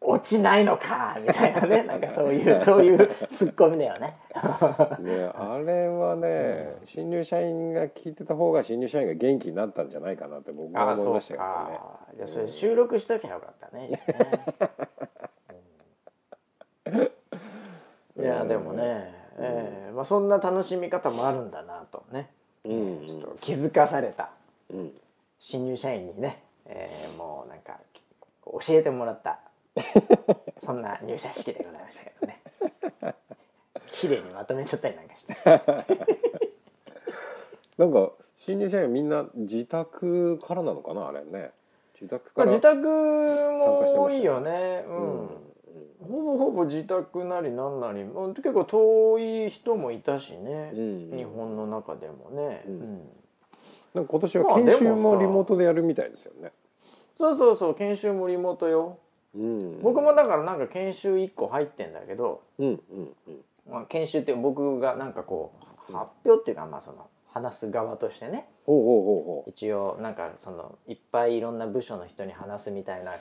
[0.00, 4.16] 落ちないのかみたいなねなんかそういう そういうツッコミだよね。
[5.00, 11.50] ね、あれはね、新入社員が聞いてた方が新入社員が元気になったんじゃないかなって僕は思いましたけどね。
[11.76, 11.98] か。
[12.14, 13.90] じゃあそれ収録しときゃよかったね
[18.16, 22.30] うんいやでもね、えーまあ、そんな楽しみ方もあるんだなとね。
[22.64, 23.06] うん。
[23.06, 24.30] ちょっと気づかされた。
[24.72, 24.92] うん。
[25.38, 27.78] 新入社員にね、えーもうなんか
[28.44, 29.38] 教えてもらった
[30.58, 32.42] そんな入社式でございましたけどね。
[33.92, 35.34] 綺麗にまとめちゃったりなんかして。
[37.78, 41.52] なんか新入社員みんな自宅からなのかなあれね。
[41.94, 42.46] 自宅から。
[42.46, 44.84] まあ自宅も多いよね。
[44.88, 45.24] う、うん。
[45.24, 45.28] ん。
[46.00, 48.04] ほぼほぼ自宅なりなんなり。
[48.04, 51.16] まあ結構遠い人もいたしね、うん。
[51.16, 52.72] 日本の中でもね、うん。
[52.72, 53.10] うん。
[53.94, 56.52] なんか今年は研修もリモートでやるみたいですよね。
[57.16, 57.74] そうそうそう。
[57.74, 58.98] 研修もリモートよ
[59.38, 59.82] うん。
[59.82, 63.44] 僕もだからなんか研修1個入ってんだけど、うんうんうん。
[63.70, 65.52] まあ、研修って僕がなんかこ
[65.88, 68.48] う発表っていうかまあその話す側としてね。
[69.46, 73.12] 一応なんかそのいっぱいいろんな部署の人に話すみたいな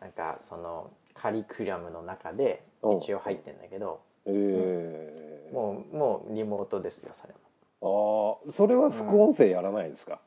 [0.00, 2.62] なんかそのカリキュラムの中で
[3.02, 7.32] 一応入ってんだけどええもうもうリモートですよそれ
[7.80, 8.40] も。
[8.44, 10.20] ああそれは副音声やらないんですか？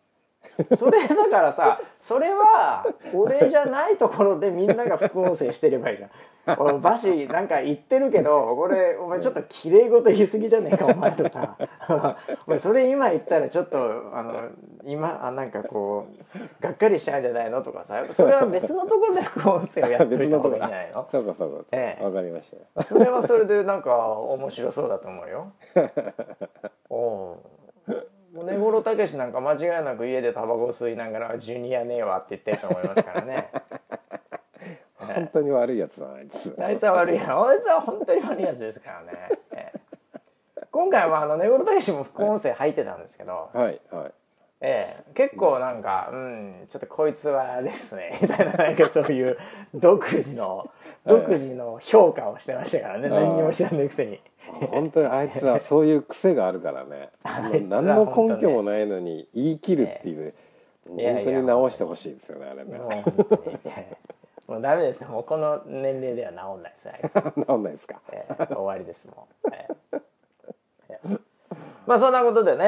[0.75, 6.09] それだからさそれは俺じゃないところでみんなが副音声してればいいじゃん。
[6.59, 11.57] 俺バシなんか言ってるけどこれお前ちょっと綺麗事言い過ぎじゃねえかお前とか
[12.45, 13.79] お前それ今言ったらちょっと
[14.13, 14.33] あの
[14.83, 21.55] 今あなんかこうがっかりしちゃうんじゃないのとかさそれは別のところで副音声をやっといた方がいいんじゃないのそうかそうか。
[21.55, 22.83] わ、ええかりました。
[22.83, 25.53] それはそれでなんか面白そうだと思うよ。
[26.89, 27.37] お
[28.33, 33.49] 根室たけしなんか間違いなく家でタバコ吸いながら「ジュニアねえわ」って言ってると思いますからね。
[34.97, 36.55] 本当に悪いやつだなあいつ。
[36.59, 39.29] あいつは悪いやあいつは本当に悪いやつですからね。
[39.51, 39.83] ええ
[40.71, 44.11] 今回はあの根室たけしも副音声入ってたんですけど、はいはい。
[44.65, 49.37] ええ、結構なんか、うん、ちょっとこいつはですね、 みたいな、なんかそういう
[49.75, 50.71] 独自の、
[51.05, 54.19] 独自の評価をしてましたからね、あー何にも知らないくせに。
[54.71, 57.09] 本当にあいつはそういう癖があるからね。
[57.69, 60.33] 何の根拠もないのに言い切るっていう。
[60.87, 61.23] 本いやいや。
[61.23, 62.79] 当に直してほしいですよねあれね。
[64.47, 65.05] もうダメです。
[65.05, 67.13] もうこの年齢では治んないですあいつ。
[67.45, 68.01] 治んないですか？
[68.11, 70.01] えー終わりですもん、えー
[70.89, 71.19] えー
[71.85, 72.65] まあそんなことでね、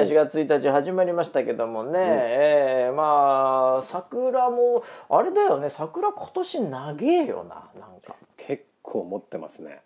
[0.00, 8.14] えー4月1日始まりましたけどもね、えーまあ桜もあれだよね桜今年長えよななんか。
[8.36, 9.80] 結構持ってますね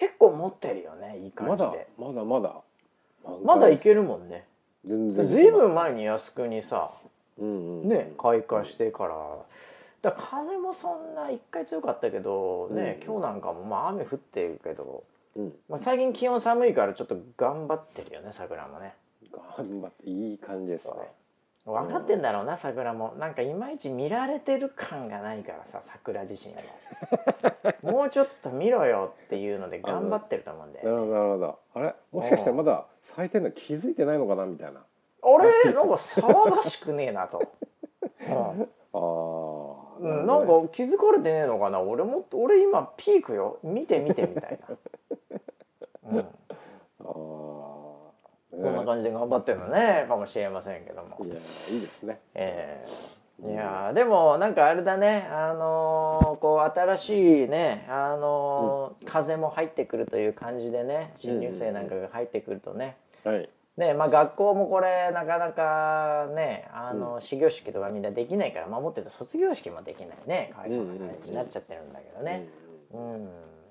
[0.00, 1.86] 結構持ってるよねいい感まだじで。
[1.98, 2.54] まだまだ
[3.44, 3.68] まだ。
[3.68, 4.46] いけるもんね。
[4.86, 5.26] 全然。
[5.26, 6.90] ずいぶん前に靖国さ
[7.38, 7.88] うんうん。
[7.88, 9.14] ね開花してから。
[10.00, 13.06] だから風もそんな一回強かったけどね、うん。
[13.06, 15.04] 今日なんかもまあ雨降ってるけど、
[15.36, 15.54] うん。
[15.68, 18.94] まあ、最近気温寒いからちょっと頑張ってるよね桜もね。
[19.30, 20.92] 頑張っていい感じですね
[21.66, 23.14] 分かってんだろうな桜も。
[23.18, 26.60] なんかいまいち見られてる感がないからさ桜自身も。
[27.92, 31.58] もうちょっと見ろよっていうので頑張ってると思うんだなるほどなるほど。
[31.74, 31.94] あれ？
[32.12, 34.80] もしかしてまだ咲いてんの気づいてないのかなみたいな。
[34.80, 35.72] あれ？
[35.72, 37.42] なんか騒がしくねえなと、
[38.26, 38.68] うん。
[38.92, 38.98] ああ、
[40.00, 41.80] うん、なんか気づかれてねえのかな。
[41.80, 43.58] 俺も俺今ピークよ。
[43.62, 44.76] 見て見てみたいな、
[46.10, 46.26] うん、
[48.60, 51.16] そんな感じで頑張ってるのねかもしれませんけども。
[51.24, 51.34] いや
[51.70, 52.20] いいですね。
[52.34, 62.98] えーいやーでもなんかあれだねあのーこう新しいねあのー風も入ってくるという感じでね新入生なんかが入ってくるとね。
[63.24, 63.48] はい。
[63.78, 72.46] ねまあ学校もこれなかなかねあの始業式とかみんなできないから守ってて卒業式もできないねかわいそうな感じになっちゃってるんだけどね。
[72.92, 73.28] うん、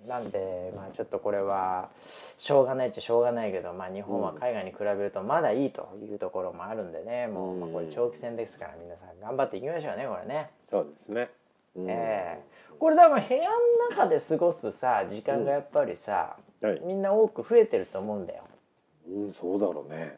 [0.07, 1.89] なんでまあちょっとこれは
[2.37, 10.49] しょうがないっちゃしょうがないけど、まあ、日本は海外に比べるとまだいいというところもあるんでねもう、まあ、これ長期戦ですから皆さん頑張っていきましょうねこれね。
[10.63, 11.29] そうですね、
[11.75, 11.89] うん。
[11.89, 12.43] ええ。
[12.79, 13.55] これだから部屋の
[13.89, 18.43] 中で過ごすさ時間がやっぱりさ、はい、みんな多く増えてると思うんだよ。
[19.07, 20.17] うん、そうだろうね。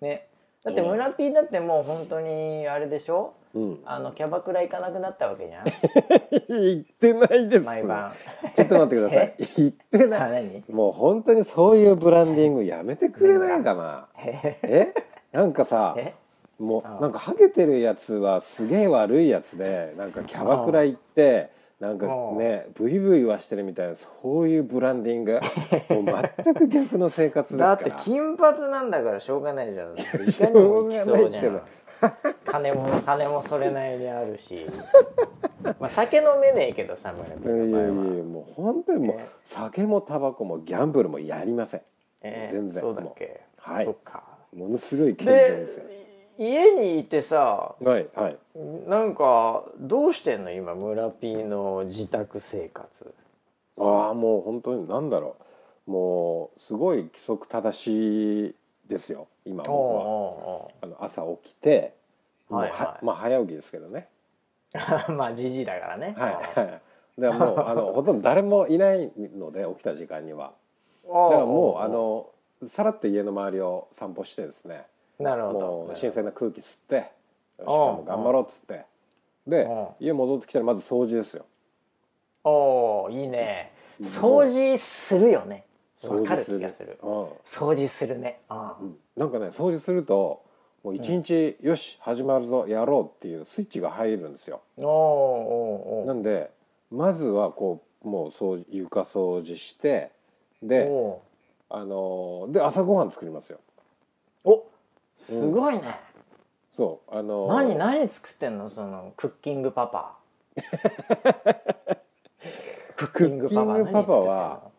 [0.00, 0.26] ね、
[0.64, 3.34] だって村 P だってもう本当にあれでしょ？
[3.54, 3.78] うん。
[3.84, 5.64] あのキャバクラ行かなくなったわけじゃん。
[6.48, 8.12] 言ってないです毎晩。
[8.54, 9.34] ちょっと待ってください。
[9.56, 10.44] 言ってあない。
[10.44, 10.74] 何？
[10.74, 14.08] もう本当にそういうブランディングやめてくれないかな。
[14.24, 14.94] ええ？
[15.32, 16.14] なんかさえ？
[16.58, 25.40] もうなんかハゲてるやつはすげえ悪いやつでなんかキャバクラ行ってなんかねブイブイはしてるみたいなそういうブランディング。
[25.90, 27.96] もう全く逆の生活ですだから。
[27.96, 29.94] って金髪なんだからしょうがないじゃん。
[29.98, 31.30] いかにもいそう。
[32.46, 34.66] 金も金もそれなりにあるし。
[35.78, 37.92] まあ酒飲めねえけどさ村い P やいやいや。
[37.92, 41.82] もう本当にもうね酒もタバコもギャンブルもやりません
[42.22, 43.40] えー全然そうだっけ。
[43.58, 44.22] はいそっか。
[44.56, 45.84] ものすごい健全でですよ
[46.38, 48.36] 家にいてさはいはい
[48.88, 50.50] なんかどうしてんの？
[50.50, 53.14] 今村 P の自宅生活。
[53.78, 55.36] ああもう本当に何だろ
[55.86, 58.54] うもうすごい規則正しい
[58.88, 60.68] ですよ今僕は。
[60.82, 61.94] あの朝起きて、
[62.48, 63.04] はいはい。
[63.04, 64.08] まあ早起きですけどね。
[65.10, 66.14] まあじじいだからね。
[66.16, 66.80] はいはい。
[67.20, 70.52] だからもうあのほとんど誰もいないので起きた時間には。
[71.06, 72.30] だだからもうあの
[72.66, 74.86] さらっと家の周りを散歩してですね。
[75.18, 75.58] なるほど。
[75.58, 77.06] もう新鮮な空気吸ってよし
[77.58, 78.84] うん今日も頑張ろうっつって。
[79.46, 79.88] でうん。
[80.00, 81.44] 家戻ってきたらまず掃除ですよ。
[82.44, 83.72] おおいいね。
[84.00, 85.64] 掃除するよね
[86.08, 86.98] わかる掃除する気がする。
[87.02, 87.24] うん。
[87.44, 88.40] 掃除するね。
[88.48, 88.96] あうん。
[89.16, 90.42] なんかね掃除すると
[90.82, 94.62] もう一日、よし始まるぞやろうっていうスイッチが入るんですよ。
[96.06, 96.50] なんで
[96.90, 100.10] まずはこうもう掃除床掃除して
[100.62, 101.22] おでお
[101.70, 103.60] あのーで朝ごはん作りますよ。
[104.44, 104.64] お
[105.16, 106.00] すごいね、
[106.76, 108.68] そうあのー何何作ってんの？
[108.68, 110.16] そのクッキングパパ。
[112.96, 114.71] ク ックッキングパパは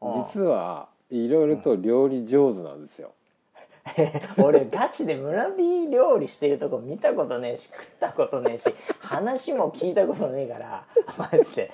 [0.00, 3.12] 実はいろいろと料理上手なんですよ、
[4.42, 10.84] 俺ガチで村人料理してるとこ見たことねえし食ったことねえし話も聞いたことねえから
[11.16, 11.70] マジで。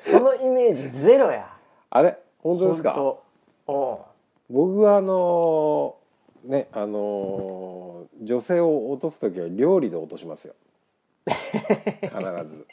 [0.00, 1.48] そのイメージゼロや。
[1.90, 2.18] あれ？
[2.42, 2.94] 本当ですか？
[4.50, 10.54] 僕はあのーねあのー女性を落とす時は料理で落としますよ。
[11.26, 12.12] 必
[12.46, 12.66] ず。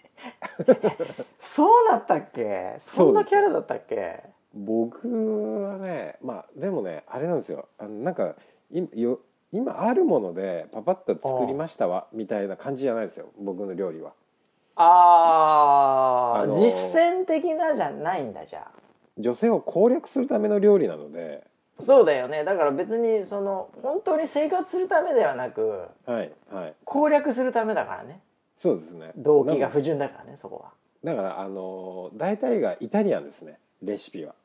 [1.39, 2.75] そうだったっけ？
[2.79, 4.19] そんなキャラだったっけ？
[4.53, 5.07] 僕
[5.63, 7.67] はねまあでもねあれなんですよ。
[7.77, 8.35] あのなんか
[8.71, 9.19] いよ
[9.51, 13.27] 今あるものでパパッと作りましたわみたいな感じじゃないですよ。
[13.39, 14.13] 僕の料理は。
[14.75, 16.59] あー、あのー。
[16.59, 18.71] 実践的なじゃないんだじゃあ。
[19.17, 21.43] 女性を攻略するための料理なので。
[21.79, 22.43] そうだよね。
[22.43, 26.73] だから別にその本当に生活するためではなくはいはい。
[26.85, 28.21] 攻略するためだからね。
[28.55, 29.11] そうですね。
[29.15, 30.71] 動機がな不純だからねそこは。
[31.03, 33.59] だからあのー大体がイタリアンですね。
[33.81, 34.35] レシピは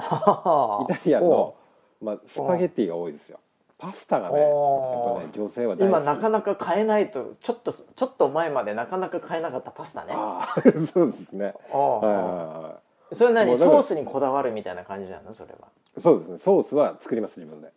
[0.00, 1.54] イイタリアンの、
[2.00, 3.38] まあ、スパゲッティが多いですよ。
[3.78, 5.88] パスタがねやっぱね女性は大好き。
[5.88, 10.14] 今なかなか買えないとちょっとちょっと前までなかなか買えなかったパスタね。
[10.86, 11.54] そうですね。
[11.70, 12.78] は
[13.10, 15.34] いそれ何ソースにこだわるみたいな感じなの？
[15.34, 15.68] それは。
[15.98, 16.38] いそうですね。
[16.38, 17.72] ソースは作ります自分で。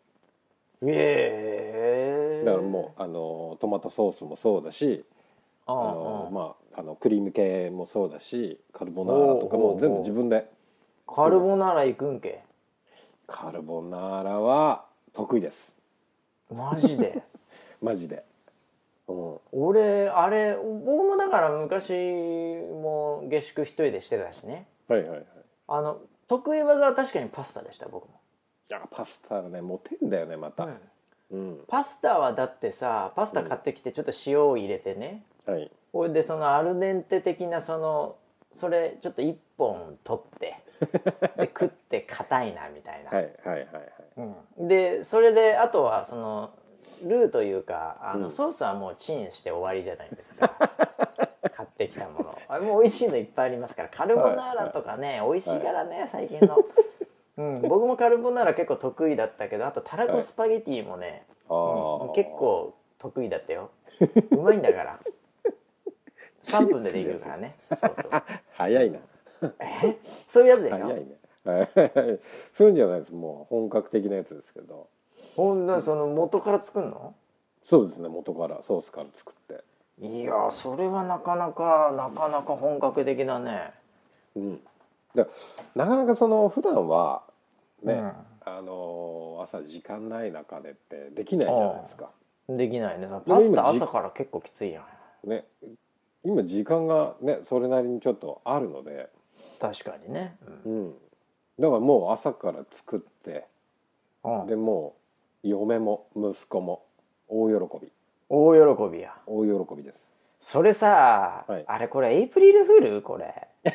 [0.83, 2.45] ええ。
[2.45, 5.03] だからもうあのトマトソースもそうだし
[5.65, 10.47] ああのまああのクリーム系もそうだしカルボナーラとかも全部自分で
[11.07, 12.43] カルボナーラ行くんけ？
[13.27, 15.77] カルボナーラは得意です。
[16.53, 17.23] マジで？
[17.81, 18.23] マジで。
[19.07, 19.37] うん。
[19.51, 24.67] 俺あれ僕もだから昔も下宿一人でしてたしね。
[24.87, 25.25] はいはいはい。
[25.67, 28.19] あの得意技は確かにパスタでした僕も、
[28.69, 30.65] いやパスタがねモテんだよねまた。
[30.65, 30.79] うん。
[31.31, 35.71] うん、パスタはだってさパスタ買ってきてちょっと塩を入れてね、はい。
[35.91, 38.15] これでそのアルデンテ的なその
[38.53, 40.59] それちょっと一本取って
[41.37, 43.91] で食って硬いなみたいな、はいはいはいはい。
[44.59, 44.67] うん。
[44.67, 46.51] でそれであとはその
[47.03, 48.31] ルーというかあの、うん。
[48.31, 50.51] ソースはもうチンして終わりじゃないですか。
[51.55, 52.37] 買ってきたもの。
[52.47, 53.89] あもう美味しいのいっぱいありますから。
[53.89, 56.57] カルボナーラとかね、美味しいからね最近の、
[57.37, 62.13] うん、僕もカルボナーラ結構得意だったけどあとたらこスパゲティもね、うん。
[62.13, 63.71] 結構得意だったよ。
[64.31, 64.99] うまいんだから。
[66.41, 67.55] 3分でできるからね。
[67.73, 68.11] そうそう。
[68.53, 68.99] 早いな
[69.59, 70.77] えそういうやつでしょ？
[70.77, 71.17] 早いね。
[71.43, 72.19] はい。
[72.53, 73.13] そういうんじゃないです。
[73.13, 74.87] もう本格的なやつですけど。
[75.35, 77.13] ほんとその元から作るの？
[77.63, 78.09] そうですね。
[78.09, 79.63] 元からソースから作って。
[80.01, 83.71] いやそれはなかなかなかなか本格的だね。
[84.35, 84.59] うん。
[85.15, 85.27] だ
[85.75, 87.23] なかなかその普段は
[87.83, 88.11] ね、うん。
[88.45, 92.09] あのー朝時間ない中でってできないじゃないですか。
[92.49, 93.07] できないね。
[93.27, 94.81] パスタ朝から結構きついや
[95.25, 95.29] ん。
[95.29, 95.45] ね。
[96.23, 99.09] 今時間がねそれなりにちょっとあるので、
[99.73, 100.93] 確かにね、うん、
[101.59, 103.45] だからもう朝から作って
[104.23, 104.41] うん。
[104.41, 104.95] うんでも
[105.43, 106.83] う嫁も息子も
[107.27, 107.91] 大喜び。
[108.29, 109.13] 大喜びや。
[109.27, 110.15] 大喜びです。
[110.39, 111.63] それさ、はい。
[111.67, 113.01] あれこれエイプリルフール？
[113.03, 113.47] これ。
[113.63, 113.73] 違う。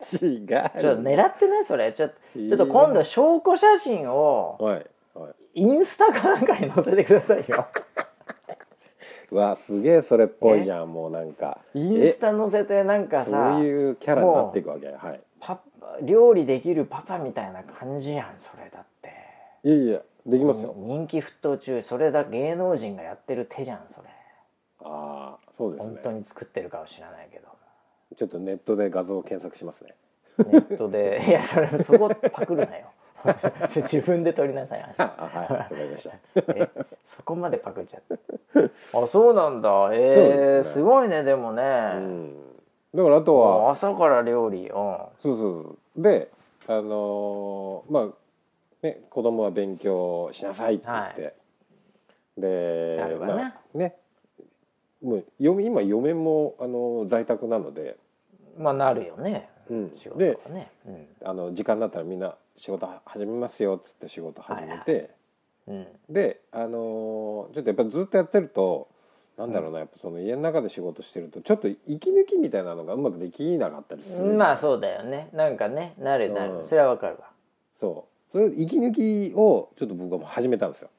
[0.00, 1.92] ちょっと狙ってないそれ。
[1.92, 5.60] ちょっとちょっと今度証拠写真をはいはい。
[5.60, 7.66] インスタかなんかに載せてくださいよ
[9.32, 11.58] うわすげえそれっぽいじゃんもうなんか。
[11.74, 14.86] インスタ載せてなんかえさそういうキャラになっていくわけ？
[14.88, 15.20] はい。
[15.40, 19.10] パパ料理できるパパみたいな感じやんそれだって。
[19.64, 24.08] いやいやできますよ、人気沸騰中それだ芸能人がやってる手じゃんそれ。
[24.84, 27.48] ああそうです本当ねに作ってるかは知らないけど。
[28.14, 29.94] ちょっとネットで画像を検索しますね。
[30.38, 32.91] ネットでいやそれそこパクるなよ
[33.68, 34.94] 自分で撮りなさい。
[34.98, 36.16] あ はいわかりました。
[36.54, 36.68] え
[37.06, 38.18] そこまでパクっちゃった。
[38.98, 39.68] あそうなんだ。
[39.68, 40.74] えーそうですね。
[40.74, 41.62] すごいねでもね、
[41.94, 42.34] うん。
[42.94, 44.68] だからあとは朝から料理。
[44.68, 44.96] うん。
[45.18, 46.02] そうそうそう。
[46.02, 46.28] で
[46.66, 48.06] あのーまあ
[48.82, 51.34] ね子供は勉強しなさいって言って、
[52.38, 53.34] でなるわな。
[53.34, 53.96] まあね。
[55.02, 57.96] もう嫁今嫁もあの在宅なので、
[58.56, 59.90] まあなるよね、うん。
[59.96, 60.38] 仕事で
[60.86, 61.06] うん。
[61.24, 65.10] あの時間になったらみんな仕事始めますよっつって仕事始めて、
[65.66, 65.86] うん。
[66.08, 68.88] であのーちょっとやっぱずっとやってると
[69.38, 75.28] なんだろうな、やっぱその家の中で仕事してるとちょっと息抜きみたいなのがうまくできなかったりするまあそうだよね。
[75.32, 76.64] なんかねなるなる、うん。
[76.64, 77.30] それはわかるわ。
[77.74, 78.32] そう。
[78.32, 80.90] それ息抜きをちょっと僕はもう始めたんですよ。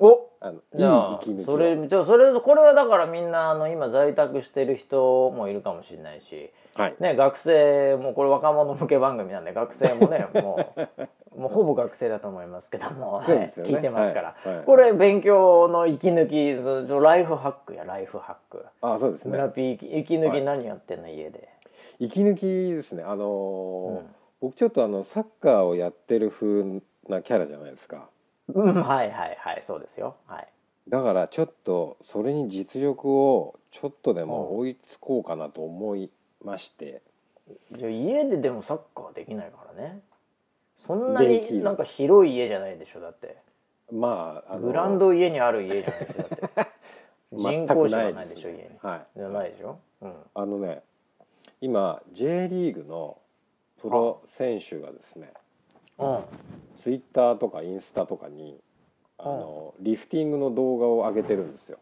[0.00, 0.28] お！
[0.40, 1.52] あのじゃあいい息抜きを。
[1.52, 6.96] それじゃあそれこれはだからみんなあの今在宅してる人もいるかもしれないし、はい。
[7.00, 10.74] ね、学生もこれ若者向け番組なんで学生もね も
[11.36, 13.50] うもうほぼ学生だと思いますけども、ね。
[13.56, 14.56] 聞いてますから、はい。
[14.56, 14.64] はい。
[14.64, 18.64] これ勉強の息抜きそそライフハックやライフハック。
[18.80, 19.32] あそうですね。
[19.32, 20.40] 村息息抜はい。
[20.40, 21.48] き何やってんの家で、
[21.98, 23.02] 息抜きですね。
[23.02, 24.14] あのーうん。
[24.40, 28.08] 僕ちょっとあのサッカーをやってる風なキャラじゃないですか。
[28.54, 30.14] うん、はいはいはいそうですよ。
[30.26, 30.48] はい。
[30.88, 36.10] だからちょっとそれに実力をちょっとでも追いつこうかなと思い
[36.44, 37.02] まして、
[37.72, 40.00] じゃあ家ででもサッカーできないからね。
[40.76, 41.58] そんなできる。
[41.58, 43.36] になんか広い家じゃないでしょだって。
[43.92, 46.70] まああのグラウンド家にある家じゃないでしょだって。
[47.32, 48.62] 人工芝ないでしょ家に。
[48.80, 49.06] はい。
[49.16, 49.78] じゃないでしょ？
[50.02, 50.14] うん。
[50.34, 50.82] あのね
[51.60, 53.18] 今 J リーグの
[53.80, 55.32] プロ選手がですね
[55.98, 56.24] うん。
[56.76, 58.60] ツイッターとかインスタとかに
[59.18, 61.78] あのリフティングの動画を上げてるんですよ。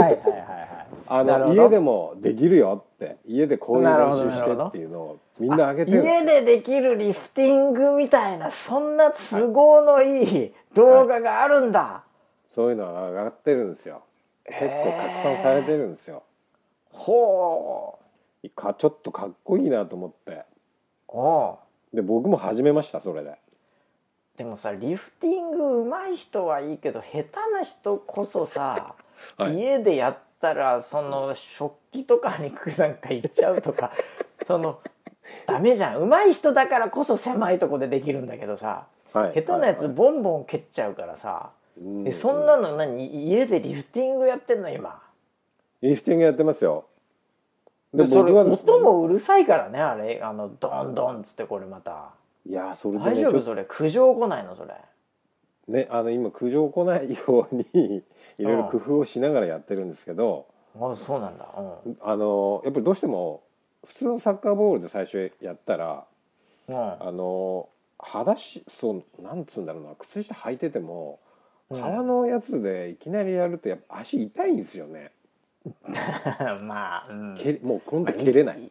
[0.00, 0.86] はいはいはいはい。
[1.08, 3.16] あの家でもできるよって。
[3.26, 6.04] 家でこういう練習してっていうのをみんな上げてる。
[6.04, 12.04] 家でできるリフティングみたいなそんな都合のいい動画があるんだ、
[12.48, 14.02] そういうのが上がってるんですよ。
[14.46, 16.22] 結構拡散されてるんですよ。
[16.90, 17.98] ほ
[18.54, 20.44] かちょっとかっこいいなと思って。
[21.08, 21.58] うお
[21.92, 23.36] で僕も始めましたそれで。
[24.36, 28.94] でもさリフティング上手い人はいいけど下手な人こそさ、
[29.36, 29.58] はい。
[29.58, 33.92] 家でやったらその食器とかになんかいっちゃうとか
[34.46, 34.80] その
[35.46, 36.02] ダメじゃん。
[36.02, 39.34] 上手い人だからこそ狭いとこでできるんだけどさはい。
[39.34, 41.50] 下手なやつはいボンボン蹴っちゃうからさ、
[41.80, 42.08] うん。
[42.08, 43.28] えそんなの何？
[43.28, 44.68] 家でリフティングやってんの？
[44.68, 45.00] 今。
[45.80, 46.86] リフティングやってますよ。
[47.92, 50.20] でそれ音もうるさいからねあれ。
[50.22, 52.10] あのドンドンっつってこれまた。
[52.48, 53.42] いやそれで大丈夫？
[53.42, 53.64] それ。
[53.68, 54.56] 苦情来ないの？
[54.56, 54.74] それ。
[55.68, 58.02] ねあの今苦情来ないように
[58.38, 60.46] いろいろ工夫をしながらやってるんですけど、
[60.80, 61.48] あそうなんだ。
[61.84, 61.98] うん。
[62.02, 63.42] あのやっぱりどうしても
[63.86, 66.04] 普通のサッカーボールで最初やったら
[66.68, 66.76] うん。
[66.76, 67.68] あの
[67.98, 71.20] 裸足そうなんつうんだろうな靴下履いてても
[71.70, 71.80] うん。
[71.80, 75.12] 革のやつでいきなりやるとやっぱ足痛いんですよね、
[76.62, 78.70] まあ、うん、けもう今度蹴れない、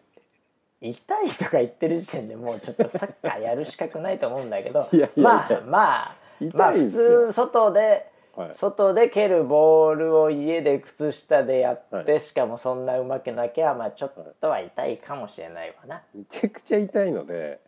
[0.82, 4.88] 痛いとか言ってる時点でもうちょっとサッカーやる資格ないと思うんだけど。
[4.94, 5.24] いやいやいや。
[5.24, 6.16] まあまあ
[6.54, 8.56] まあ普通外ではい。
[8.56, 16.04] 外で蹴るボールを家で靴下でやって、はしかもそんなうまくなきゃまあちょっとは痛いかもしれないわな。
[16.14, 17.60] めちゃくちゃ痛いので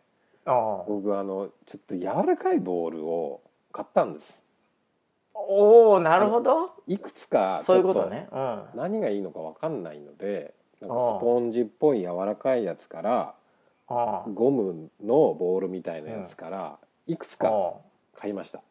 [0.46, 3.40] お僕あのちょっと柔らかいボールを
[3.72, 4.42] 買ったんです。
[5.34, 6.70] おーなるほど。
[6.86, 8.28] いくつかちそういうことね。
[8.32, 8.62] うん。
[8.74, 13.34] 何がいいのか分かんないのでなんかスポンジっぽい柔らかいやつから
[13.88, 17.72] あゴムのボールみたいなやつからいくつかあ。
[18.16, 18.62] 買いました、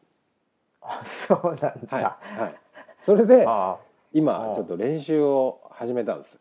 [0.84, 1.74] あそうなんだ。
[1.88, 2.02] はい
[2.40, 2.54] はい。
[3.02, 3.46] それで
[4.12, 6.38] 今ちょっと練習を始めたんです。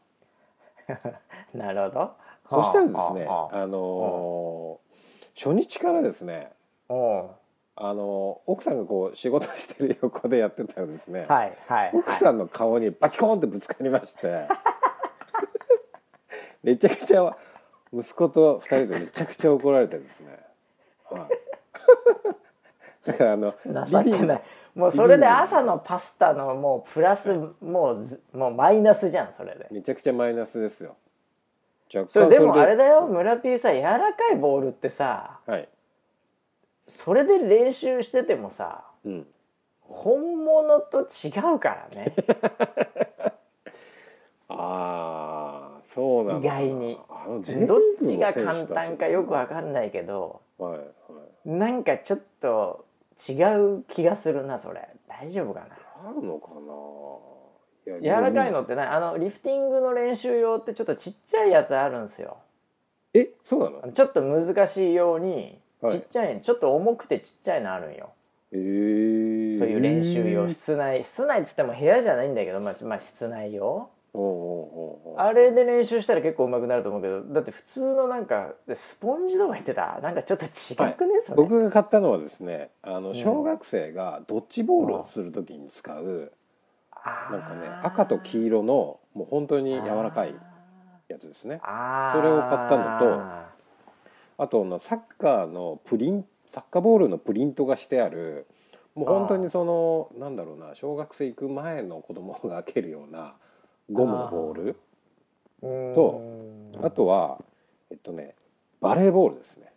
[0.87, 0.97] あ
[1.57, 2.11] なるほど。
[2.49, 4.83] そしたらですねあのー
[5.35, 6.51] 初日からですね
[6.89, 11.91] あのー奥さんがこう仕事してる横でやってたらですね、はいはいはい。
[11.93, 14.47] 奥さんの顔にバチコーンってぶつかりまして。
[16.61, 17.35] めちゃくちゃ
[17.91, 20.39] 息子と二人でめちゃくちゃ怒られてですね、
[21.09, 21.21] はい、
[23.05, 24.41] だからあの情けない。
[24.75, 29.67] もうそれで朝のパスタのもうプラスもうずもうマイナスじゃんそれで。
[29.71, 30.95] めちゃくちゃマイナスですよ。
[32.07, 33.07] それでもあれだだよ。
[33.07, 35.69] 村 P さ柔らかいボールってさはい、
[36.87, 39.27] それで練習しててもさうん、
[39.81, 42.13] 本物と違うからね。
[44.49, 46.99] ああそうなん意だ外に。
[47.67, 50.79] どっちが簡単かよくわかんないけどはいは
[51.45, 51.49] い。
[51.49, 52.85] なんかちょっと
[53.27, 53.33] 違
[53.77, 54.87] う気がするなそれ。
[55.07, 55.67] 大丈夫かな？
[56.09, 56.49] あるのか
[57.87, 57.97] な？
[57.99, 62.37] い柔らかいのってなあのリフティングの練習用ってちょっとちっちゃいやつあるんですよ。
[63.13, 63.93] えそうなの？
[63.93, 65.99] ちょっと難しいようにはい。
[65.99, 68.11] ちっちゃい、ちょっと重くてちっちゃいのあるんよ。
[68.53, 70.49] えー、そういう練習用。
[70.49, 73.89] 室内室内っつっても部屋じゃないんだけどまあ、まあ、室内用
[75.17, 79.99] あれで練習したら結構上手くなると思うけどだって普通のなんかスポンジとか言ってた？
[80.03, 80.49] なんかちょっと違
[80.93, 81.35] くね、それ。
[81.35, 83.15] 僕が買ったのはですねあのん。
[83.15, 86.31] 小学生がドッジボールをするときに使う
[86.91, 90.35] あーなんかね赤と黄色のもう本当に柔らかい
[91.07, 91.59] やつですね。
[92.13, 93.21] それを買ったのと
[94.37, 98.45] あとのサッカーのプリンサッカーボールのプリントがしてある
[98.93, 103.33] もう本当にそのなんだろうな小学生行く前の子供が蹴るような
[103.91, 104.75] ゴムのボール？
[105.95, 106.21] と
[106.85, 107.39] あとは
[107.91, 108.35] えっとね
[108.81, 109.71] バレーボールですね。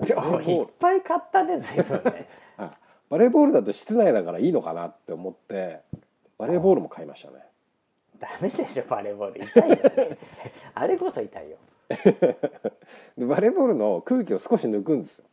[0.00, 2.28] いっぱい買ったね随分ね。
[2.58, 2.76] あ
[3.08, 5.80] バレーボールだと室内だからいいのかなって思って
[6.38, 7.44] バレーボールも買いましたね。
[8.20, 9.42] ダメでしょバレーボール。
[9.44, 10.18] 痛いよね。
[10.74, 11.56] あれこそ痛いよ。
[11.88, 15.24] でバレーボールの空気を少し抜くんですよ。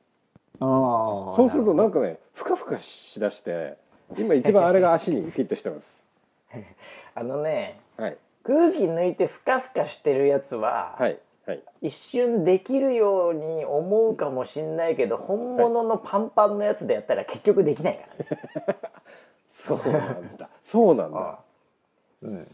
[0.61, 3.77] あそうするとなんかねふかふかしだして
[4.17, 6.01] 今一番あれが足にフィットしてます
[7.15, 8.17] あのねはい。
[8.43, 11.63] 空気抜いてふかふかしてるやつは、はいはい。
[11.81, 18.73] 一瞬できるように思うかもしんないけど本物のパンパンのやつでやったら結局できないから。
[18.73, 18.79] ね、
[19.49, 20.49] そうなんだ。
[20.63, 21.19] そうなんだ。
[21.19, 21.39] あ
[22.21, 22.47] うん。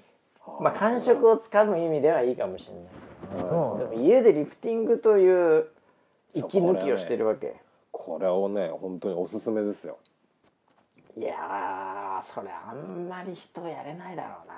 [0.60, 2.84] まあ感触をつかむ意味ではいいかもしれない。
[3.40, 5.68] そうでも家でリフティングという
[6.34, 7.56] 息抜きをしてるわけ、
[7.92, 9.98] これをね本当におすすめですよ
[11.18, 14.56] いやーそれあんまり人やれないだろうな。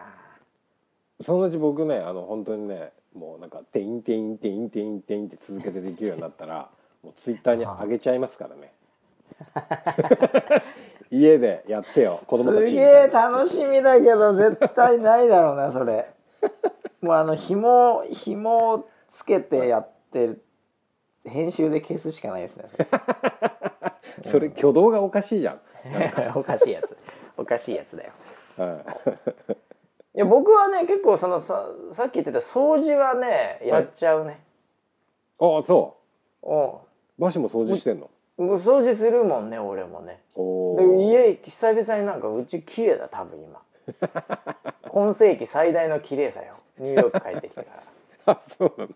[1.19, 6.69] そのうち僕ねあの本当にねもうなんか「テインテインテインテインテイン」って続けてできるようになったら
[7.03, 8.73] もうツイッターに上げちゃいますからね。
[11.09, 16.11] 家でやってよ子供たちすげえ楽しみだけど絶対ないだろうなそれ。
[17.01, 20.43] もうあの紐紐をつけてやってる
[21.25, 22.65] 編集で消すしかないですね
[24.23, 25.61] それ挙動がおかしいじゃん、
[26.35, 26.97] おかしいやつ。
[27.37, 28.11] おかしいやつだよ。
[28.57, 28.83] は
[29.49, 29.51] い。
[30.15, 34.43] いや僕はね結構そのささっき言ってた掃除はねやっちゃうね、
[35.39, 35.97] ああそ
[36.43, 36.79] おう。
[37.17, 38.09] バシも掃除してんの？
[38.37, 40.21] 掃除するもんね俺もね。
[40.35, 43.61] おでー家久々になんかうち綺麗だ多分今。
[44.91, 46.55] 今世紀最大の綺麗さよ。
[46.77, 47.71] ニューヨーク帰ってきてか
[48.33, 48.89] あそうなの。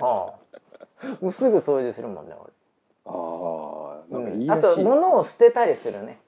[0.00, 1.06] らはあ。
[1.20, 2.34] もうすぐ掃除するもんね
[3.08, 6.20] ああなんかいいらしいですと物を捨てたりするね。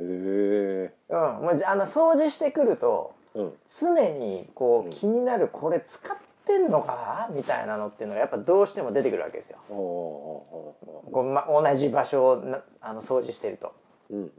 [0.00, 1.20] へえうん。
[1.20, 3.52] もうあの掃除してくるとうん。
[3.68, 7.28] 常にこう気になるこれ使ってんのか？
[7.28, 9.58] なみたいなのっていうのがやっぱどうしても出てくるわけですよ。
[9.68, 13.72] おーおーおーおこう、ま、同じ場所をなあの掃除してると。
[14.10, 14.32] ーうん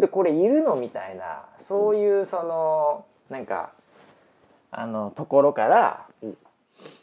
[0.00, 0.74] でこれいるの？
[0.76, 1.44] みたいな。
[1.60, 3.72] そういうそのなんか
[4.70, 6.06] あのところから、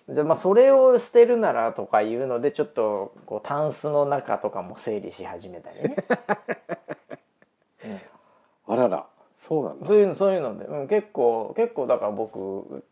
[0.07, 5.95] でまあ、それを捨てるならとかいうのでちょっとこうタンスの中とかも整理し始めたりね。
[8.67, 9.05] あらら
[9.35, 9.87] そうなんだ。
[9.87, 12.83] そういうのそういうので、うん、結構結構だから僕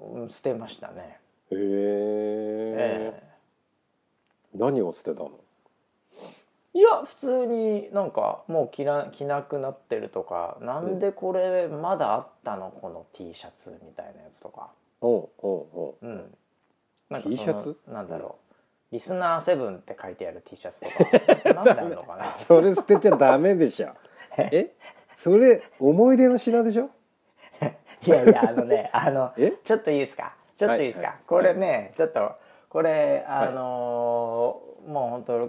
[0.00, 1.18] うん捨てましたね。
[1.50, 3.22] へええ。
[4.54, 5.30] 何を捨てたの？
[6.74, 12.70] えいや普通になんかもう着な着なくなってるとかなんでこれまだあったの？
[12.70, 14.70] この T シャツみたいなやつとか。
[15.00, 16.06] おうおうおう。
[16.06, 16.36] うん、
[17.10, 17.76] なんか T シャツ？
[17.88, 18.36] なんだろ
[18.90, 20.86] う、リスナーセブンって書いてある T シャツと
[21.44, 21.54] か。
[21.54, 22.36] なんであるのかな。
[22.36, 23.88] それ捨てちゃダメでしょ。
[24.38, 24.74] え？
[25.14, 26.90] それ思い出の品でしょ？
[28.06, 29.52] いやいやあのねあの え？
[29.64, 30.34] ちょっといいですか？
[30.56, 31.22] ちょっといいですか、はいはい。
[31.26, 32.32] これね、ちょっと
[32.68, 35.48] これあのーもう本当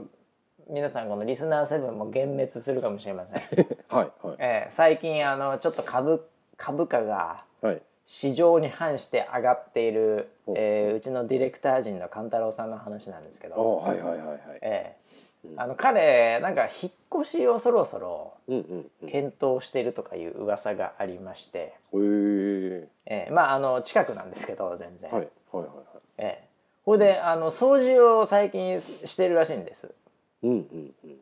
[0.70, 4.36] 皆さんこのリスナーセブンも幻滅するかもしれません、はいはい。
[4.39, 6.28] えー最近あのちょっと株
[6.58, 10.53] 株価がはい市場に反して上がっている、お。
[10.58, 14.39] えーうちのディレクター陣の勘太郎さんの話なんですけど、おはいはいはいはい。
[14.62, 14.95] え
[15.43, 15.49] え。
[15.58, 16.91] あの彼なんか引っ
[17.22, 18.34] 越しをそろそろ
[19.08, 22.88] 検討してるとかいう噂がありまして、え。
[23.05, 23.32] ええ。
[23.32, 25.76] まああの近くなんですけど全然、はいはいはいはい。
[26.18, 26.47] ええ。
[26.86, 29.91] ほいであの掃除を最近してるらしいんです、
[30.41, 31.18] うんうんうん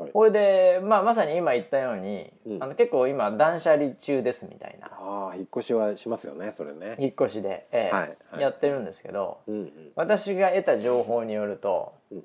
[0.00, 2.62] ええはいで、まあ、まさに今言ったように、うん。
[2.62, 4.88] あの結構今断捨離中ですみたいな。
[4.88, 6.96] ああ引っ越しはしますよねそれね。
[6.98, 8.40] 引っ越しで、ええはいはい。
[8.40, 9.92] やってるんですけどうんうん。
[9.96, 12.24] 私が得た情報によるとうん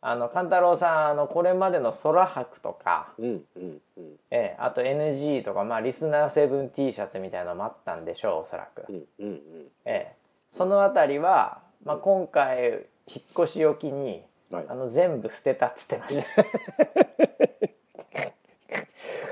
[0.00, 4.12] あの勘太郎さんあのこれまでの空白とか、うんうんうん。
[4.30, 9.38] ええ、あと NG とか、まあ、リスナーセブン T シャツみたいなのもあったんでしょうおそらく、うんうんうん。
[9.84, 10.14] ええ、
[10.50, 14.66] そのあたりは、まあ、今回引っ越しを機にはい。
[14.68, 16.44] あの全部捨てたっつってました。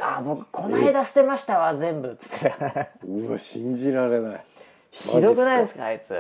[0.19, 2.55] あ僕この間捨てましたわ全部っつって
[3.05, 4.45] うわ信じられない。
[4.91, 6.17] ひどくないですかあいつ。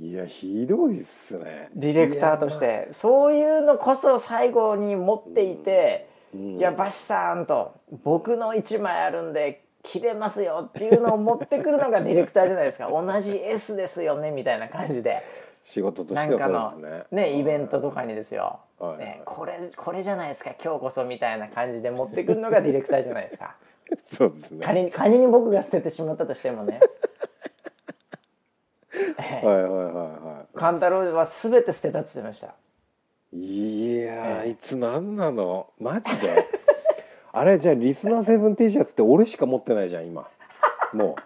[0.00, 1.70] いやひどいっすね。
[1.74, 2.88] ディレクターとして。
[2.92, 6.56] そういうのこそ最後に持っていて「うん。
[6.58, 7.74] いやバシさん」と
[8.04, 12.88] 「僕の1枚あるんで切れますよ」っていうのを持ってくるのがディレクターじゃないですか。
[12.90, 15.22] 同じ S ですよねみたいな感じで
[15.66, 17.22] 仕事としてはのそうですね。
[17.32, 20.54] ねイベントとかにですよ、はいね、これこれじゃないですか。
[20.62, 23.56] 今日こそみたいな感じで持ってくるのがディレクターじゃないですか。
[24.04, 24.64] そうですね。
[24.64, 26.78] 仮に仮に僕が捨ててしまったとしてもね。
[29.18, 29.94] え えはいはいはい。
[29.94, 32.54] は勘太郎は全て捨てたって言ってました。
[33.32, 35.66] いいやーあいつ何なの？
[35.80, 36.46] マジで？
[37.32, 40.28] あれじゃあリスナーセブン T シャツって俺しか持ってないじゃん今。
[40.92, 41.16] も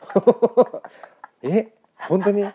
[1.44, 1.46] う。
[1.46, 1.68] え？
[2.08, 2.50] 本当に？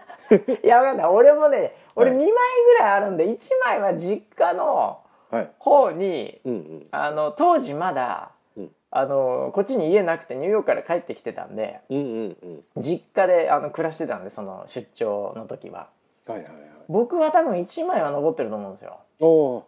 [0.64, 1.06] いやわかんない。
[1.08, 2.34] 俺もね俺2はい枚
[2.66, 5.00] ぐらいあるんで1枚は実家の
[5.32, 5.50] はい。
[5.60, 6.88] 方にうんうん。
[6.92, 8.72] あの当時まだうん。
[8.92, 12.38] あのこっちに家なくてニューヨークから帰ってきてたんでうんうん
[12.76, 12.82] うん。
[12.82, 15.88] 実家であの暮らしてたんでその出張の時は。
[16.28, 16.54] はいはいはい。
[16.88, 18.98] 僕は多分1枚は残ってると思うんですよ。
[19.20, 19.68] おお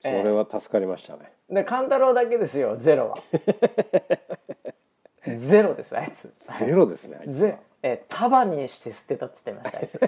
[0.00, 0.12] そえ。
[0.18, 2.76] えれは助かりましたね、で勘太郎だけですよ。
[2.76, 3.16] ゼロは。
[5.36, 6.32] ゼロですあいつ。
[6.60, 7.24] ゼロですねあ
[7.82, 10.00] え束にして捨てたっつってましたあいつ。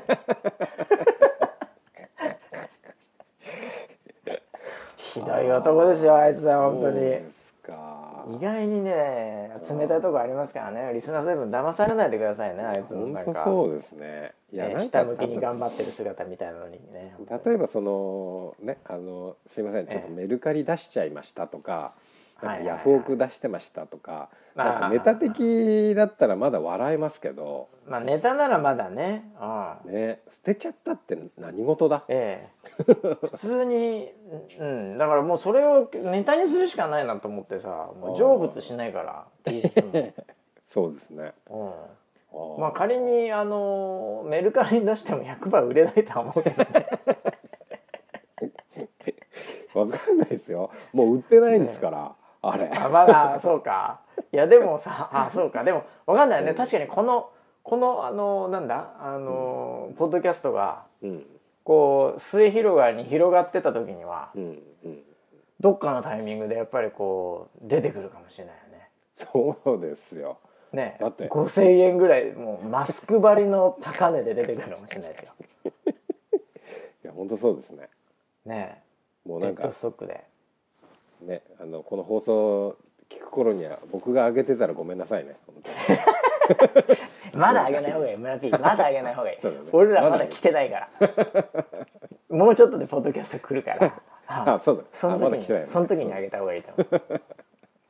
[4.96, 7.22] ひどい男ですよあいつは本当に。
[8.30, 10.92] 意外にね冷たいとこありますからね。
[10.94, 14.32] リスナーセブン騙されないでくださいねあいつの本なんか、当そうですね。
[14.52, 17.14] いやえなんか下向きに頑張ってる姿みたいなのにね。
[17.44, 21.92] 例えばそのねあのすいませんちょっとメルカリ出しちゃいましたとか、
[22.42, 29.30] なんかヤフオク出してましたとか、なんかネタ的だったらまだ笑えますけど、まあネタならまだね。
[29.86, 29.92] うん。
[29.92, 32.04] ね、捨てちゃったって何事だ？
[32.08, 32.84] ええ。
[33.22, 34.12] 普通に
[34.60, 34.98] うん。
[34.98, 39.26] だからもうそれをネタにするしかないなと思ってさもう成仏しないから
[40.64, 41.32] そうですね。
[41.50, 46.86] うん、まあ仮にあのメルカリに出しても100%売れないとは思うけどね。
[49.74, 50.70] わかんないですよ。
[50.92, 52.70] もう売ってないんですから、あれ。
[52.74, 54.00] あまだそうか。
[54.32, 55.64] いやでもさあそうか。
[55.64, 56.54] でもわかんないよね。
[56.54, 57.30] 確かにこの
[57.62, 58.94] このあのなんだ？
[59.00, 61.26] あの、ポッドキャストがうん。
[61.64, 65.02] こう末広がりに広がってた時にはうんうん。
[65.60, 68.88] どっかのタイミングでやっぱりこう出てくるかもしれないよね。
[69.12, 70.38] そうですよ。
[70.72, 70.96] ね。
[71.00, 71.28] だって。
[71.28, 75.32] 5,000円ぐらいもうマスク張りの高値で出てくるかもしれないですよ。
[77.04, 77.88] いや本当そうですね。
[78.46, 78.82] ね。
[79.26, 80.24] もうなんかデッドストックで
[81.22, 82.76] ねあのこの放送
[83.10, 85.36] 聞く頃には僕が上げてたらごめんなさいね。
[87.34, 88.16] まだあげない方がいい。
[88.16, 89.52] 村 P まだあげない方がいい、 ね。
[89.72, 91.44] 俺らまだ来てないから。
[92.28, 93.92] もうちょっとでポッドキャスト来るから。
[94.54, 94.82] あそうだ。
[94.92, 95.66] その時に、あまね。
[95.66, 97.20] その時にあげた方がいいと思う。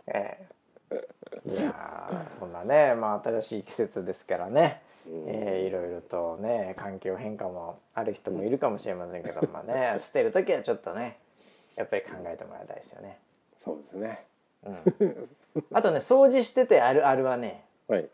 [0.09, 0.49] ええ。
[1.47, 11.18] いやーそんなねまあ新しい季節ですからね、えーいろいろとね環境変化もある人もいるかもしれませんけど、まあね捨てる時はちょっとね
[11.79, 13.18] やっぱり考えてもらいたいですよね。
[13.57, 14.24] そうですね。
[15.72, 18.01] あとね掃除しててあるあるはねはい。
[18.01, 18.11] はい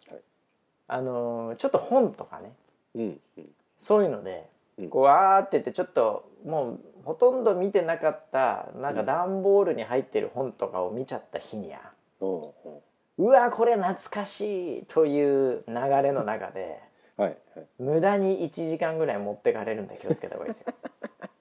[0.87, 2.53] あのーちょっと本とかね。
[2.95, 3.51] うんうん。
[3.79, 4.47] そういうので、
[4.79, 4.89] うん。
[4.91, 11.81] こうわーって言ってちょっともうほとんど見てなかったなんか段ボールに入ってる本とかを見ちゃった日にゃ、
[12.21, 12.83] おうお
[13.19, 13.27] う。
[13.29, 16.81] わこれ懐かしいという流れの中で
[17.19, 17.67] う はいはい。
[17.79, 20.75] 無駄に1時間ぐらい持ってかれるんで気をつけた方がいいですよ。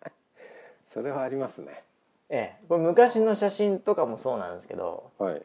[0.86, 1.84] それはありますね
[2.36, 5.42] ええ、これ昔の写真とかもそうなんですけどはい。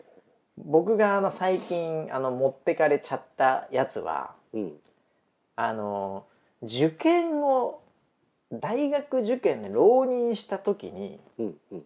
[0.56, 4.72] 僕があの最近あの持ってかれちゃったやつはうん。
[5.54, 6.24] あの
[6.62, 7.82] 受験を
[8.50, 11.84] 大学受験で浪人した時にうんうん。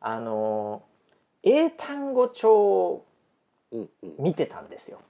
[0.00, 0.82] あの
[1.42, 3.06] 英単語帳を
[4.18, 5.00] 見てたんですよ。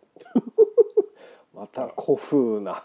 [1.55, 2.85] また古風な。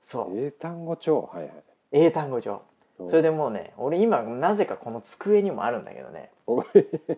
[0.00, 0.38] そう。
[0.38, 1.28] 英単語帳？
[1.32, 1.52] はいはい。
[1.90, 2.52] 英単語帳。
[2.52, 6.30] うんそれでもうね俺今なぜかこの机にもあるんだけどね。
[6.46, 6.64] お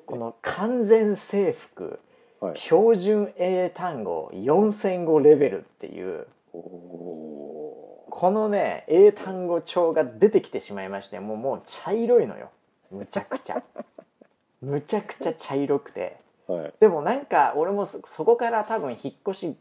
[0.07, 2.01] この完全制服
[2.41, 2.57] はい。
[2.57, 6.27] 標準英単語4000語レベルっていう
[8.11, 12.51] このね英単語帳が出てきてしまいましてもうもう茶色いのよ。
[12.91, 13.63] むちゃくちゃ。
[14.63, 16.17] むちゃくちゃ茶色くて。
[16.49, 16.73] ーはい。
[16.81, 19.57] でもなんか俺もそそこから多分引っ越し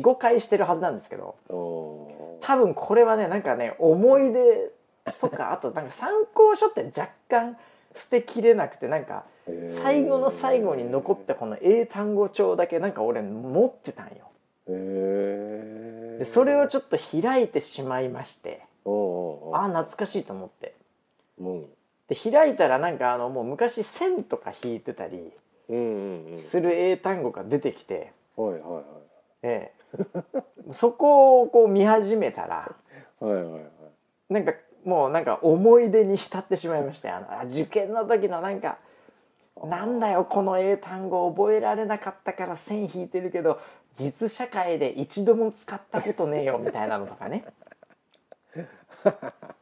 [0.00, 1.36] 45回してるはずなんですけど。
[1.48, 4.70] 多分これはねなんかね思い出
[5.20, 7.56] とかあとなんか参考書って若干
[7.94, 9.68] 捨てきれなくてなんかー。
[9.68, 14.30] 最後の最後に残ったこの英単語帳だけなんか俺持ってたんよ。
[14.66, 18.62] でそれをちょっと開いてしまいまして。
[18.86, 18.90] あ
[19.52, 20.74] あ懐かしいと思って。
[21.38, 21.66] うん。
[22.08, 25.32] で開いたらなんかあのもう昔線とか引いてたり
[26.38, 28.84] する英単語が出てきて、はいはいはい。
[29.42, 29.72] え
[30.68, 32.74] え、 そこをこう見始めたら
[33.20, 33.62] はいはいはい。
[34.30, 34.52] なんか
[34.84, 38.78] もうなんか思い出に浸ってしまいましてあのあ受験の時のなんか
[39.62, 43.60] なんだよこの英単語覚えられなかったから線引いてるけど
[43.94, 47.44] 実社会で一度も使ったことねえよみたいなのとかね。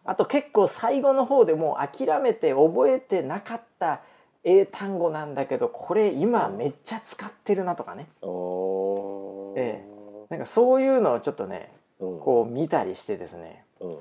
[0.04, 4.00] あと結構最後の方でもう諦めて覚えてなかった
[4.44, 8.08] 英単語なんだけどこれ今めっちゃ使ってるなとかね。
[8.22, 9.84] おおえ。
[10.30, 11.70] なんかそういうのをちょっとね
[12.00, 12.20] うん。
[12.20, 13.64] こう見たりしてですね。
[13.80, 13.98] うん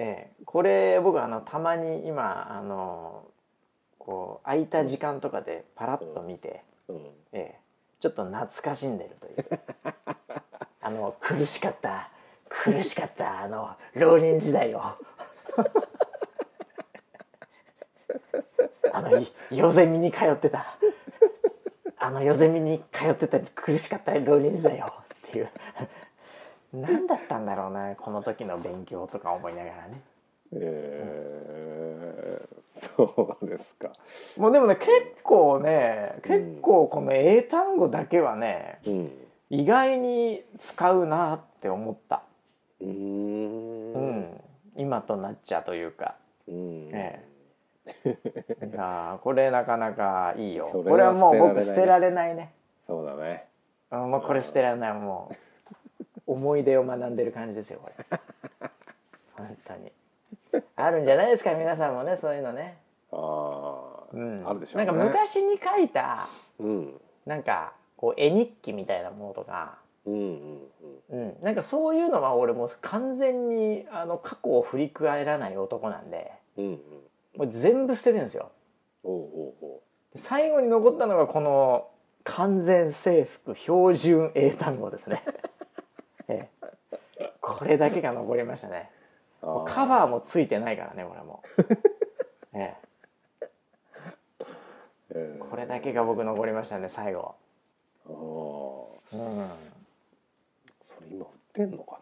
[0.00, 3.26] ええ、これ僕あのたまに今あの
[3.98, 6.96] こう空いた時間とかでパラッと見て、うん。
[7.32, 7.58] ええ、
[7.98, 9.60] ちょっと懐かしんでるという
[10.80, 12.10] あの苦しかった
[12.48, 14.80] 苦しかったあの浪人時代を。
[18.92, 20.78] あのい夜ゼミに通ってた。
[21.98, 24.92] あの夜ゼミに通ってた苦しかった浪人時代よ
[25.26, 25.48] っていう
[26.72, 30.00] 何だったんだろうなこの時の勉強とか思いながらね。
[30.52, 33.92] えー、そうですか。
[34.36, 34.88] もうでもね結
[35.22, 39.12] 構ね結構この英単語だけはねうん。
[39.50, 42.22] 意外に使うなって思った、
[42.80, 44.20] うーうん。
[44.20, 44.40] ん、
[44.76, 46.16] 今となっちゃというか、
[46.46, 46.90] うん。
[46.92, 47.24] え
[48.04, 48.18] え、
[48.70, 50.66] いやーこれなかなかいいよ。
[50.66, 52.34] これはもう僕捨てられないね。
[52.34, 52.52] 捨てられないね。
[52.82, 53.46] そうだね。
[53.90, 55.34] うんもうこれ捨てられないもう
[56.28, 58.20] 思い出を学んでる感じですよこれ。
[59.36, 59.92] 本当に。
[60.76, 62.78] あるんじゃないですか皆さんもねそういうのね、
[63.12, 64.86] ああ、うん、あるでしょうね。
[64.86, 67.00] なんか昔に書いたうん。
[67.26, 70.68] なんかこう絵日記みたいなものとか、うんうん
[71.10, 76.32] うん、なんかそういうのは俺もう完全にあの過去を振り返らない男なんで。
[76.56, 76.72] うんうん。
[76.72, 76.78] うん
[77.38, 78.50] もう全部捨ててるんですよ。
[79.04, 79.80] おうおうおう。
[80.12, 81.88] で最後に残ったのがこの
[82.24, 85.22] 完全制服標準英単語ですね、
[86.28, 86.48] え
[87.20, 88.90] え、これだけが残りましたね。
[89.42, 91.42] あもうカバーもついてないからねこれも、
[92.54, 92.76] え
[93.42, 93.48] え。
[95.14, 97.34] え、これだけが僕残りましたね最後。
[98.06, 99.48] ああうん。
[100.82, 101.98] それ今売ってんのか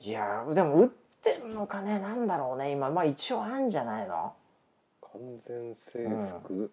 [0.00, 2.88] いやーでも売ってんのかねなんだろうね今。
[2.90, 4.14] まあ一応あんじゃないの？
[4.14, 4.32] な
[5.12, 6.08] 完全制
[6.40, 6.72] 服、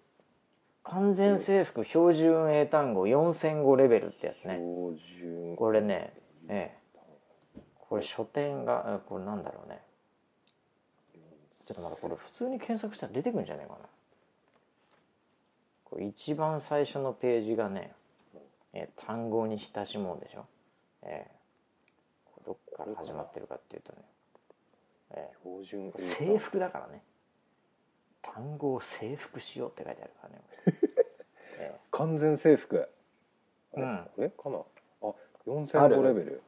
[0.83, 4.57] 完全制服標準英単語4005レベルってやつね。
[4.57, 5.55] 標準。
[5.55, 6.13] これね
[6.49, 7.59] ええ。
[7.79, 9.81] これ書店があこれなんだろうね。
[11.65, 13.79] ちょっと待ってこれ普通に検索したら出てくるんじゃないかな。
[15.83, 17.93] これ一番最初のページがね、
[18.73, 20.45] えー単語に親しもうでしょ。
[21.03, 21.31] ええ。
[22.25, 23.99] これどっから始まってるかっていうとね、
[25.11, 27.01] え標準え制服だからね。
[28.21, 30.41] 単語を制服しようって書いてあるからね、
[31.59, 31.79] え。
[31.91, 32.89] 完全制服。
[33.73, 34.09] うん。
[34.15, 34.63] これかな？
[35.47, 36.03] ああ4005る。
[36.03, 36.41] レベル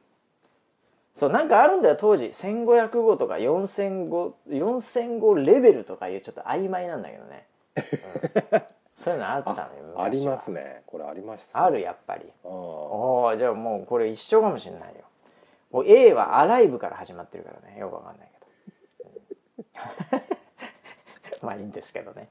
[1.14, 2.26] そうなんかあるんだよ当時。
[2.26, 7.46] 1500語とか4000 4005レベルとかいうちょっと曖昧なんだけどね、
[7.76, 8.62] うん。
[8.94, 9.68] そういうのあったのよ
[10.00, 10.82] ありますね。
[10.86, 11.64] これありました。
[11.64, 12.32] あるやっぱり。
[12.44, 15.02] おおじゃあもうこれ一緒かもしれないよ。
[15.70, 18.28] もう A はアライブから始まってるからねよくわかんない
[19.66, 20.26] けど。
[21.46, 22.28] まあいいんですけどね、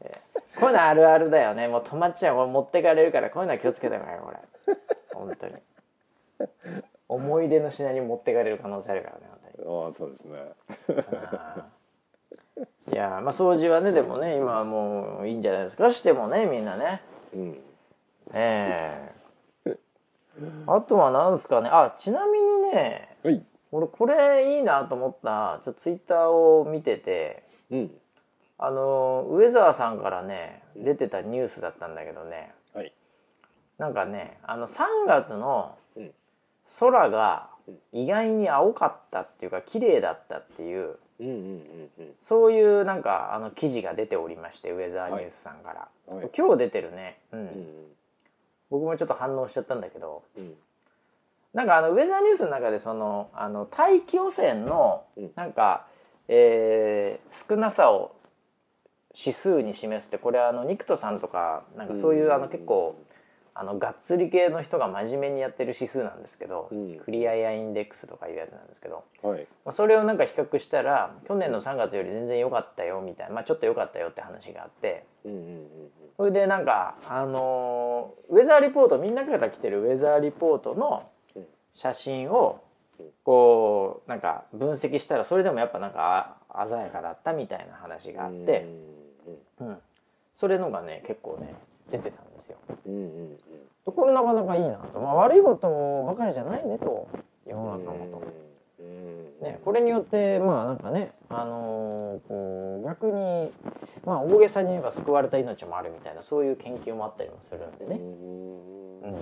[0.00, 1.66] えーこういうのあるあるだよね。
[1.66, 2.36] もう止まっちゃう。
[2.36, 4.38] これ持ってかれるからこういうのは気をつけた方がいいよこれ。
[5.14, 5.54] 本当に
[7.08, 9.22] 思い出の品に持ってかれる可能性あるからね
[9.58, 10.38] あーそうですね。
[10.98, 15.92] あーいやまあ掃除はねでもね今はもういいんじゃないですか。
[15.92, 17.02] してもねみんなね。
[17.34, 17.58] うん。
[18.32, 19.12] え
[19.66, 19.76] え。
[20.66, 21.68] あとは何ですかね。
[21.70, 23.42] あちなみにねはい。
[23.70, 27.90] 俺これいいなと思ったちょっとツイッターを見ててうん。
[28.58, 32.52] あの上澤さんからね出てたニュースだったんだけどね。
[32.74, 32.92] はい。
[33.78, 35.81] なんかねあの3月のうん
[36.78, 37.48] 空が
[37.92, 42.14] 意外に青かったっていうか綺麗だったっていううんうんうんうん。
[42.20, 46.30] そういうなんかあの記事が出ておりましてウェザーニュースさんから、はい。
[46.36, 47.48] 今日出てるね、うんうん。
[48.70, 50.54] 僕もちょっと反応しちゃったんだけどうん。
[51.54, 55.30] なんかあのウェザーニュースの中でそのあの大気汚染のうん。
[55.36, 55.86] なんか、
[56.28, 58.14] えー少なさを
[59.14, 62.96] 指数に示すってこれあのニクトさんとかなんかそういうあの結構
[63.54, 67.00] あのがっつり系の人が真面目にやってる指数なんですけど、うん。
[67.04, 69.46] クリアエアインデックスとかいうやつなんですけど、はい。
[69.64, 75.04] まあ、それをなんか比較したら去年の3月より全然良かったよみたいな、まあ、ちょっと良かったよって話があって。
[75.24, 75.66] うんうんうん
[76.18, 81.46] それでなんかあのーウェザーリポートみんなから来てるウェザーリポートのうん。
[81.74, 82.62] 写真を
[83.24, 88.66] こうなんか分析したらそれでもやっぱなんかあ鮮やかだったみたいな話があって、
[89.60, 89.76] うん、
[90.34, 91.54] それのがね結構ね
[91.90, 92.58] 出てたんですよ。
[92.86, 93.02] うんうん
[93.86, 93.92] うん。
[93.92, 97.08] これなかなかいいなと、まあ、悪いことばかりじゃないねと。
[97.46, 98.22] 世の中もと。
[98.80, 103.52] うんね、これによってまあなんかね、あのーこう逆に
[104.04, 109.14] まあ大げさに言えば救われた命もあるみたいなそういう研究もあったりもするんでね、うん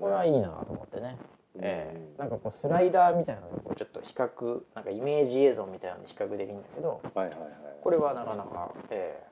[0.00, 1.18] これはいいなと思ってね、
[1.58, 2.20] ええ。
[2.20, 7.00] なんかこうスライダーみたいなのをこうちょっと比較なんかイメージ映像みたいなのに比較できるんだけど。
[7.14, 7.50] はいはいはい。
[7.82, 9.31] これはなかなか、ええ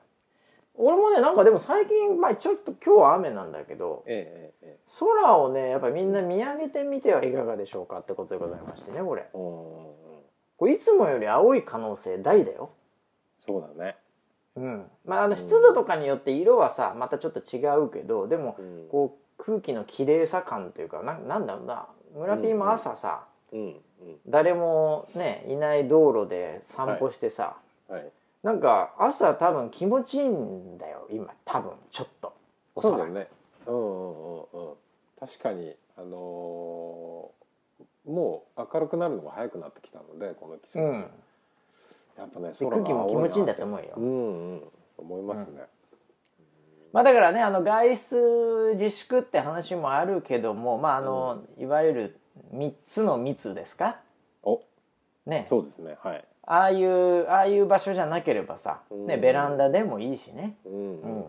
[0.75, 9.27] 俺もねなんかでも最近、まあ、ちょっと今日は雨なんだけどええええ空をねやっぱりみんな見上げてみてはいかがでしょうかってことでございましてねこれ。
[9.33, 12.71] これいつもより青い可能性大だよ。
[13.39, 13.95] そうだね。
[14.55, 18.87] うん、まああの湿度とかによって色はさまたちょっと違うけどでもうん。
[18.89, 21.87] こう空気の綺麗さ感というかななんだろうな。
[22.15, 23.75] 村ピーも朝さ、うんうん。
[24.27, 27.55] 誰もねいない道路で散歩してさ、
[27.89, 28.11] はい
[28.43, 32.33] なんか朝多分気持ちいいんだよ今多分ちょっと。
[32.75, 33.27] おそうだね。
[33.67, 34.73] うんうんうんうん。
[35.19, 37.41] 確かにあのー
[38.03, 41.05] もう明るくなるのが早くなってきたのでこの季節、うん、
[42.17, 44.61] やっぱねで空気も気持ちいいんだと思うよ、うんうん。
[44.97, 45.61] 思いますね、
[46.91, 52.19] まあだからねあの外出自粛って話もあるけどもまああの、いわゆる
[52.55, 53.99] 3つの密ですか？
[54.41, 54.61] お。
[55.27, 55.45] ね。
[55.47, 55.95] そうですね。
[56.01, 59.21] はいああいうああいう場所じゃなければさ、ね、うん。
[59.21, 60.55] ベランダでもいいしね。
[60.65, 61.25] うんうんうん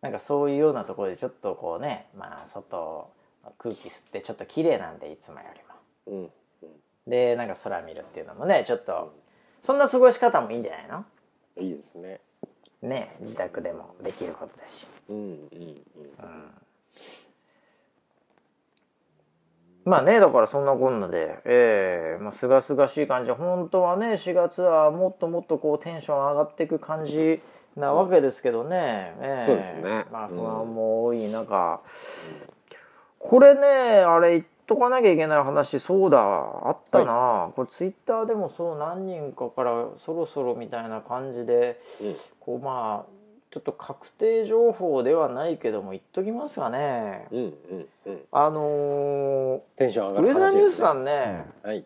[0.00, 3.10] なんかそういうようなところでちょっとこうねまあ外
[3.58, 6.20] 空気吸ってちょっと綺麗なんでいつもよりも。
[6.20, 6.30] うん
[6.62, 6.70] うん。
[7.06, 9.14] でなんか空見るっていうのもねちょっと
[9.62, 11.04] そんな過ごし方もいいんじゃないの？
[11.58, 12.20] いいですね。
[12.80, 14.86] ね自宅でもできることだし。
[15.10, 15.26] うんうん。
[15.28, 15.84] うん
[19.84, 21.38] まあねだからそんなこんなで。
[21.44, 23.30] ええまあすがすがしい感じ。
[23.30, 27.40] 本当はね4月はもっともっとこうテンション上がっていく感じ
[27.76, 29.46] なわけですけどね、ええ。
[29.46, 30.04] そうですね。
[30.12, 31.80] まあうん不安も多い中、
[33.18, 33.68] これね
[34.00, 36.20] あれ言っとかなきゃいけない話そうだ。
[36.20, 42.14] あったな、これツイッターでもそう何人かからそろそろみたいな感じでうん。
[42.40, 43.19] こうまあ
[43.50, 47.26] ちょっと確定情報ではないけども言っときますがね。
[47.32, 48.20] うんうんうん。
[48.30, 51.46] あのテンション上ーがるウェザーニュースさんね。
[51.64, 51.84] はい。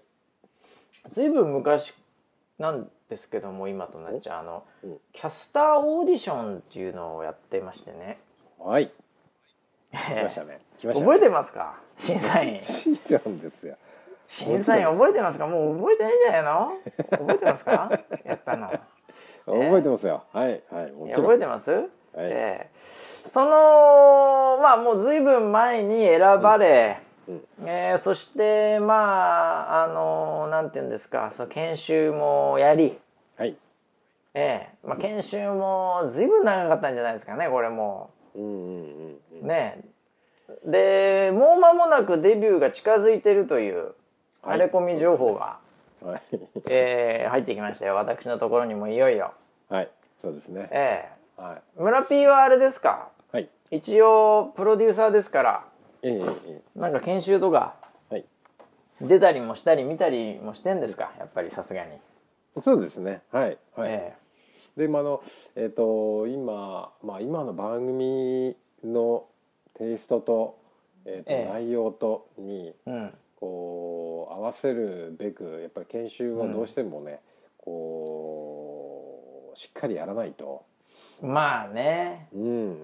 [1.08, 1.94] ずいぶん昔
[2.58, 4.98] なんですけども今となっちゃうあの、うん。
[5.12, 8.18] キャスターオーディションっていうのをやってましてね。
[8.58, 8.92] はい。
[9.90, 10.60] 来ましたね。
[10.78, 11.06] 来ましたね。
[11.06, 11.78] 覚えてますか？
[11.98, 12.54] 審査員。
[12.54, 13.76] もちろんですよ。
[14.26, 15.46] 審査員覚えてますか？
[15.46, 16.72] もう覚えてないんじゃないの？
[17.10, 18.00] 覚えてますか？
[18.24, 18.70] やったの
[19.46, 20.24] 覚えてますよ。
[20.32, 21.26] はいはいもいやちろん。
[21.26, 21.70] 覚えてます、
[22.14, 22.70] ええ。
[23.24, 28.94] そのまあもうずいぶん前に選ばれ、うんえーそしてま
[29.70, 32.98] ああのなんていうんですかその研修もやり、
[33.36, 33.56] はい。
[34.34, 38.10] ええまあ、研修もずいぶん長かったんじゃないですかねこれも。
[38.34, 38.54] うんうんう
[39.06, 39.46] んうん。
[39.46, 39.80] ね。
[40.66, 43.94] でもう間もなくデビューが近づいてるというはい
[44.42, 45.58] 荒れ込み情報が、
[46.04, 46.22] はい。
[46.68, 47.94] えー入ってきましたよ。
[47.94, 49.32] 私のところにもいよいよ、
[49.68, 49.90] はい。
[50.20, 50.68] そうですね。
[50.70, 53.08] えはえ村 P はあれですか？
[53.32, 53.48] いはい。
[53.70, 55.64] 一応プロデューサーですから。
[56.02, 57.74] えええなんか研修とか
[58.10, 58.24] えはい。
[59.00, 61.10] 出たりもしたり見たりもしてんですか？
[61.18, 61.98] やっぱりさすがに、
[62.62, 63.22] そうですね。
[63.32, 63.58] はい。
[63.74, 64.12] はい、え
[64.76, 65.22] でまああの
[65.56, 69.24] えっ、と今まあ今の番組の
[69.78, 70.58] テイストと,、
[71.06, 71.52] えーとええ。
[71.52, 73.14] 内容とにえうん。
[73.40, 77.20] こう合わせるべくやっぱり研修はどうしてもね、
[77.58, 80.64] こうしっかりやらないと、
[81.22, 82.28] まあね。
[82.34, 82.76] うん、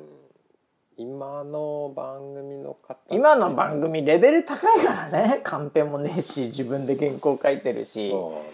[0.97, 5.41] 今の番組の方今の番組レベル高いからね。
[5.45, 8.13] カンペもねえし自分で原稿書いてるし、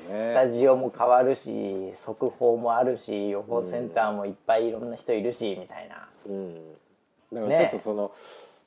[0.08, 0.22] ね。
[0.22, 6.54] スタジオも変わるし速報もあるし予報センターもいっぱいいろんな人いるしみたいな、うん、
[7.32, 8.12] だからちょっとその、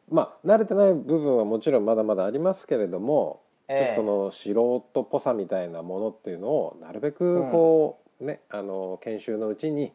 [0.10, 9.94] まあ慣れてない部分はもちろんまだまだありますけれども、えその素人っぽさみたいなものっていうのをなるべくこう、ねあの研修のうちに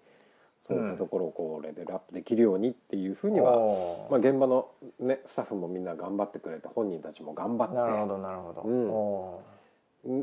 [0.67, 4.69] そういったところをこうレベルアップできるようにっていうふうには、おーまあ、現場の、
[4.99, 7.75] ね、スタッフもみんな頑張ってくれて本人たちも頑張って。
[7.75, 8.91] なるほどなるほど、うん。
[8.91, 9.43] お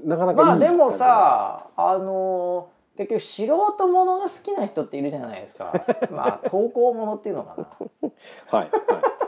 [0.07, 3.45] なかなかまあでもさあのー結局素
[3.77, 5.73] 人ものが好きな人っているじゃないですか。
[6.11, 8.09] まあ投稿ものっていうのかな。
[8.49, 9.20] はいはい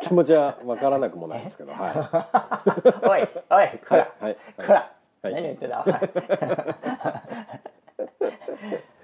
[0.00, 1.90] 気持ちは分からなくもないですけどは
[3.08, 3.08] い。
[3.08, 4.90] おいおいこら、はいはいこら、
[5.22, 5.34] はい。
[5.34, 6.00] 何言ってんだお前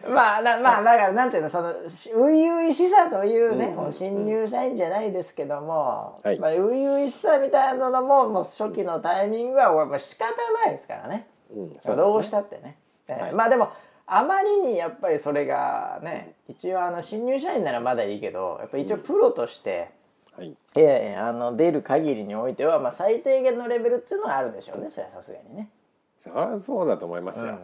[0.15, 6.39] まあなまあだからなんていうのそのし初々しさというね、うん新入社員じゃないですけども、はい。
[6.39, 10.27] まあ、初々しさみたいなのももう初期のタイミングはやっぱ仕方
[10.65, 11.27] ないですからね。
[11.55, 12.77] うんどうしたってね、
[13.09, 13.33] えーはい。
[13.33, 13.71] まあでも
[14.07, 19.91] あまりにやっぱりそれがね一応あの新入社員ならまだいいけどやっぱ一応プロとして、
[20.37, 20.57] はい。
[20.77, 25.69] ええあの出る限りにおいては、まあ、最低限のレベルっていうのはあるでしょうねそれはさすがにね、
[26.19, 27.59] そりゃそうだと思いますよ、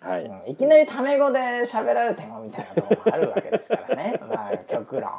[0.00, 0.50] はい、うん。
[0.50, 4.20] いきなりタメ語で喋られてもみたいなところもあるわけですからね。
[4.28, 5.10] まあ極論。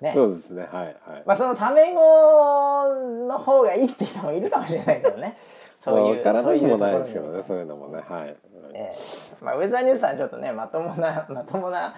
[0.00, 0.12] ね。
[0.14, 0.68] そうですね。
[0.70, 0.96] はいはい。
[1.26, 2.00] まあそのタメ語
[3.28, 5.36] の方がいいって人もいるかもしれないけどね。
[5.76, 8.02] そういう分からなくもないですけどねそういうのもね。
[8.08, 8.36] はい、
[8.72, 9.44] ええ。
[9.44, 11.94] まあ、ウェザーニュースさんちょっとねまともなまともな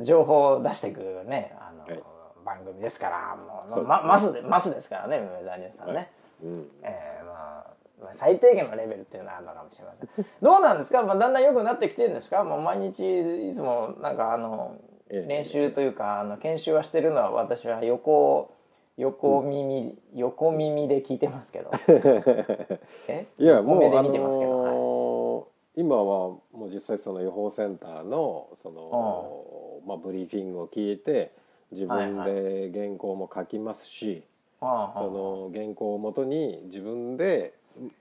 [0.00, 2.13] 情報を出してくるねあの、はい
[2.44, 6.08] 番組ですからもうまマスでマスですからねウェザーニュースさんね、はい。
[6.44, 6.68] うん。
[6.82, 10.08] ええまあまあ最低限のレベルっていうのはあるのかもしれません。
[10.42, 12.44] どうなんですか、まあ、だんだん良くなってきてるんですか？
[12.44, 14.76] もう毎日いつもなんかあの
[15.10, 15.28] ええ。
[15.28, 18.52] 練習というかあの研修はしてるのは私は横
[18.96, 21.70] 横耳、横耳で聞いてますけど。
[23.08, 23.26] え？
[23.38, 24.72] いやもうで見てますけど、はい。
[24.72, 25.44] のー
[25.76, 31.32] 今はもう実際その予報センターのその、まあ、ブリーフィングを聞いて
[31.74, 34.22] 自分で原稿も書きますし、
[34.60, 34.92] はあはあ。
[34.94, 37.54] その原稿をもとに自分で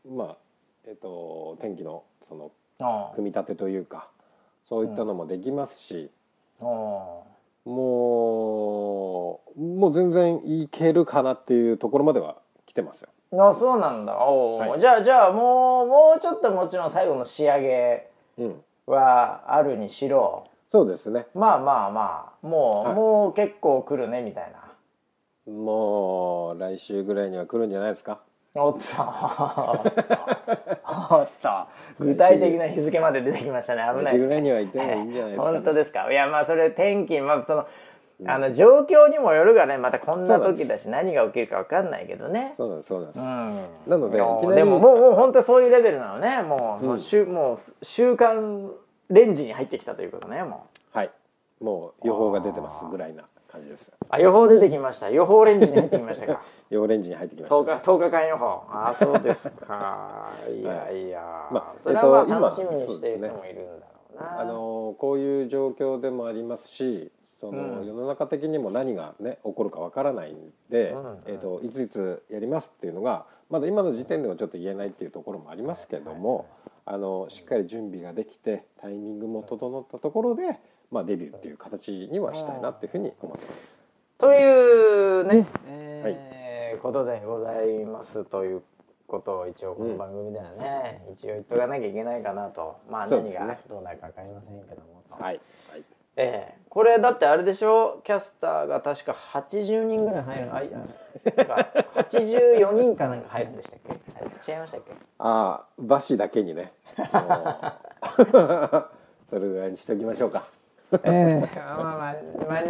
[0.09, 0.37] まあ
[0.87, 2.51] えっと天気のその
[3.15, 4.07] 組み立てというか
[4.69, 6.09] そういったのもできますし、
[6.61, 6.67] ああ。
[7.65, 13.09] もうもう全然いけるかなっていうところまでは来てますよ。
[13.49, 14.13] あそうなんだ。
[14.17, 14.79] おー、はい。
[14.79, 21.27] じゃあじゃあもうもうちょっともちろん最後の仕上げうん、はあるにしろそうですね。
[21.35, 22.47] まあまあまあ。
[22.47, 22.95] もう、はい。
[22.95, 25.53] もう結構来るねみたいな。
[25.53, 28.21] もう来週ぐらいには来るんじゃないですか？
[28.55, 28.79] おっと。
[31.11, 31.49] おっと。
[31.99, 33.83] 具体的な日付まで出てきましたね。
[33.95, 34.27] 危ないですね。
[34.27, 35.57] 来週ぐらいには行ってもいいんじゃないですか、ね。
[35.57, 36.11] 本当ですか？
[36.11, 37.67] いやまあそれ天気まあその
[38.25, 42.53] あの状況にもよるがねまたこんな時だし何が起きるか分かんないけどね。
[42.57, 43.19] そうなんですそうなんです。
[43.19, 43.67] うん。
[43.85, 44.17] なので
[44.55, 46.41] でももうもう本当にそういうレベルなのね。
[46.41, 46.99] もう,、うん。
[46.99, 48.71] 週もう週間
[49.13, 50.97] レンジに入ってきたということねもう。
[50.97, 51.11] はい。
[51.61, 53.87] もう予報が出てますぐらいな感じです。
[53.87, 53.93] よ。
[54.09, 55.09] あ予報出てきました。
[55.09, 56.41] 予報レンジに入ってきましたか。
[56.69, 58.45] 予報レンジに入ってきました、10日10日間予報。
[58.45, 60.29] ああそうですか。
[60.49, 60.63] い。
[60.63, 64.39] やいや、まあそれはまあえっと楽しみに今している人もいるんだろうな。
[64.39, 67.85] あのこういう状況でもありますし、その、うん。
[67.85, 71.03] 世の中的にも何がね起こるかわからないんで、うん。
[71.03, 76.47] うんえー、といついつやりますっていうのがまだ今の時点ではちょっと言えないっていうところもありますけども、
[76.85, 80.59] あのしっかり準備ができてタイミングも整ったところで、
[80.91, 83.83] まあ、デビューっていう形にはしたいなっていうふうに思ってます。
[84.17, 86.43] というね、えー
[86.83, 88.61] ことでございますという
[89.07, 92.77] ことを一応この番組ではね、一応言っとかなきゃいけないかなと。
[92.91, 95.39] まあ何がどうなるか分かりませんけどもと、はい、
[95.71, 95.83] はい
[96.15, 96.63] ええ。
[96.69, 98.01] これだってあれでしょ？
[98.03, 100.55] キャスターが確か80人ぐらい入る。
[100.55, 103.79] あいやなんか84人かなんか入るんでしたっ
[104.45, 104.51] け？
[104.51, 104.91] 違いましたっけ？
[105.19, 106.71] ああ馬氏だけにね。
[109.29, 110.47] それぐらいにしておきましょうか。
[110.91, 111.39] ええ。
[111.55, 112.15] まあまあまあ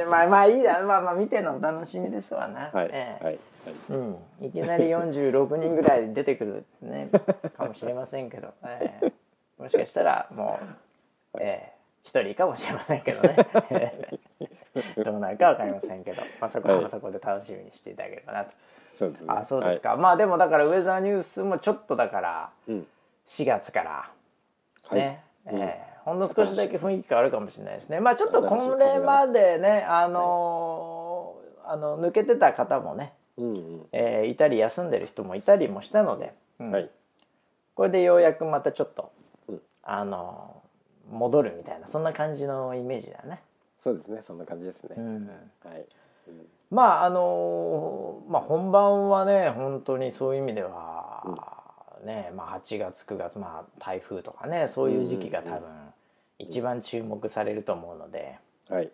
[0.07, 3.39] まあまあいいやまあまあ見てのお楽しみですわな、はい、ええはい、はい
[3.89, 7.09] うん、いきなり46人ぐらい出てくる、ね、
[7.57, 9.11] かもしれませんけど、ええ
[9.61, 10.59] もしかしたらも
[11.33, 11.72] う、ええ
[12.03, 13.35] 一人かもしれませんけどね。
[15.03, 16.89] どうなるかわかりませんけど、まあ、そこははい。
[16.89, 18.51] そこで楽しみにしていただければなと。
[18.91, 19.27] そうですね。
[19.29, 22.71] あそうですか、まあでもだからウェザーニュースもちょっとだからはい。
[22.71, 22.87] うん、
[23.27, 23.91] 4月から
[24.89, 24.95] はい。
[24.95, 25.61] ね、うん。
[25.61, 28.01] ええほんの少しだけ雰囲気変わるかもしれないですね。
[28.01, 29.85] まあちょっとこれまでね。
[29.87, 36.71] あのーあの抜けてた方もねうん、うん、えーいたり休んでる人もいたりもしたので、うん。
[36.71, 36.89] はい、
[37.73, 39.13] これでようやくまたちょっと、
[39.47, 39.61] うん。
[39.81, 40.52] あの
[41.11, 43.41] 戻るみたいなそんな感じのイメージだね。
[43.77, 44.21] そうですね。
[44.21, 44.95] そんな感じですね。
[44.97, 45.29] うん、
[45.63, 45.85] はい。
[46.27, 51.23] うんまああのまあ本番はね本当にそういう意味では、
[52.03, 55.69] ねまあ、8月9月、まあ、台風とかねそういう時期が多分
[56.39, 58.39] 一番注目されると思うので、
[58.69, 58.89] はい。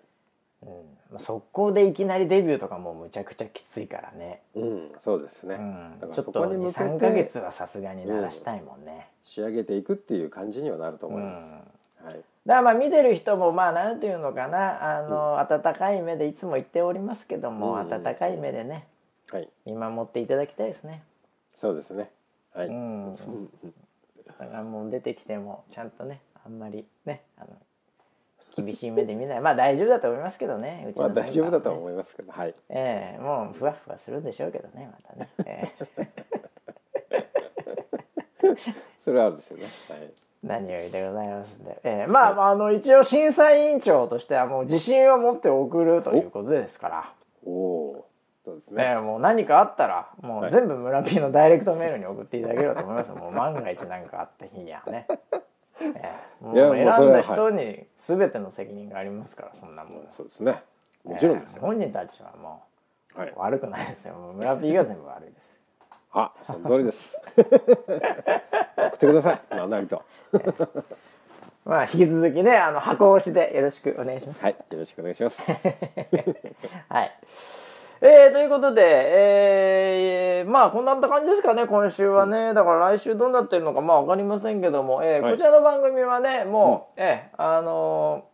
[0.61, 0.69] うん
[1.11, 4.41] まあ、速攻でいきなりデビューとかもむちゃくちゃきついからね。
[4.55, 5.55] うん、そうですね。
[5.55, 9.07] うんだからそちょっとこに向けて23か月はさすがに鳴らしたいもんね。
[9.23, 11.53] 仕上げていくっていう感じにはなるとうん思います。
[12.49, 12.55] はい。
[12.55, 18.87] だからまあ見てる人もまあなんていうのかなあの、温かい目でいつも言っておりますけども、うん温かい目でね
[19.31, 19.49] はい。
[19.65, 21.03] 見守っていただきたいですね。
[21.55, 22.09] そうですね。
[22.53, 22.67] はい。
[22.67, 23.19] ううんん、
[24.25, 27.49] だからもう出てきてもちゃんとねあんまりねあの
[28.55, 32.55] 厳しい目で見ないまあ大丈夫だと思いますけどねうちのまあ大丈夫だと思いますけど、はい。
[32.69, 36.07] ええもうふわふわするんでしょうけどねまたね、ええ
[38.97, 39.67] それはあるですよね。
[39.89, 40.11] はい。
[40.43, 47.13] 何よりでございますんで、ええまあ、まあ、あの一応審査委員長としてはもう自信を持って送るということですから、
[47.45, 48.09] おおー。
[48.45, 48.95] そうですね。
[48.95, 48.95] ね。
[48.95, 50.49] もう何かあったらもはい。
[50.49, 55.07] う全部村 P のダイレクトメールに送っていただければと思います、 もう万が一何かあった日にはね、
[55.81, 55.93] え
[56.41, 60.63] えもう選んだ人に全ての責任がありますからそんなもん、そうですね。
[61.03, 61.61] もちろんですよ。
[61.63, 62.63] ええ本人たちはも
[63.15, 63.29] はい。
[63.29, 64.13] う悪くないですよ。
[64.15, 65.48] もう村 P が全部悪いです
[66.11, 67.21] あ、その通りです。
[67.37, 69.41] 送ってください。
[69.51, 70.01] 何なりと。
[71.65, 74.55] まあ引き続きねあの箱押しでよろしくお願いしますはい。
[74.71, 75.51] よろしくお願いします。
[76.89, 77.11] はい。
[78.01, 78.81] えー、ということで、
[80.39, 88.29] えー、まあこんな感じですかね今週はねだから来週どうなってるのかまあ分かりませんけども、えーはいこちらの番組はねもう、えーあのー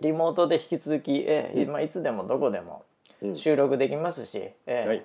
[0.00, 2.84] リモートで引き続き、えーまあ、いつでもどこでも
[3.20, 5.04] うん収録できますし、えーはい。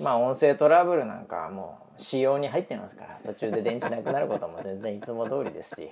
[0.00, 5.90] まあ音声トラブルなんかはもう仕様に入ってますから途中で電池なくなることも全然いつも通りですし、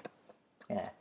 [0.69, 0.93] ええ。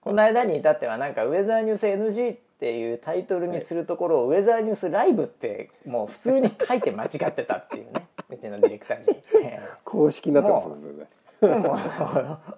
[0.00, 9.14] この間に至ってはなんか「ウェザーニュース NG」っていうタイトルにするところを「ウェザーニュースライブ」ってもう普通に書いて間違ってたっていうね うちのディレクター陣。
[9.42, 9.60] ええ。
[9.84, 11.06] 公式になってますね。
[11.40, 11.76] も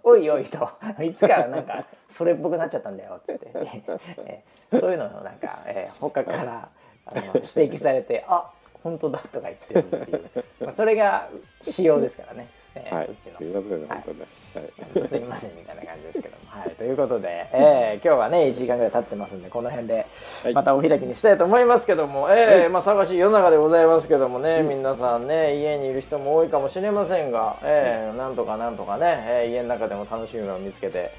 [0.05, 0.70] うおいおいと
[1.03, 4.78] いつからなんかそれっぽくなっちゃったんだよっつって、ええ。
[4.78, 6.68] そういうのをなんか、ええ他から
[7.05, 8.51] あの指摘されてあ
[8.83, 11.28] 本当だとか言ってるっていう、まあ、それが
[11.62, 13.07] 仕様ですからね、ええはい。
[13.07, 13.37] うちの。
[13.39, 14.26] すいません、本当ね。
[14.55, 15.09] はい。
[15.09, 16.41] すいませんみたいな感じですけども。
[16.51, 20.07] はい、ということで、えー 今日はね1時間ぐらい経ってますんでこの辺で
[20.43, 20.53] はい。
[20.55, 31.11] またお開きにしたいと思いますけども、えーまあ、探し世の中でございますけどもね、皆さんね家にいる人も多いかもしれませんが、えーなんとかなんとかね、えー家の中でも楽しみを見つけて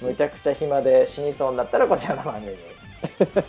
[0.00, 2.58] むちゃくちゃ暇で死にそうになったらこちらの番組に、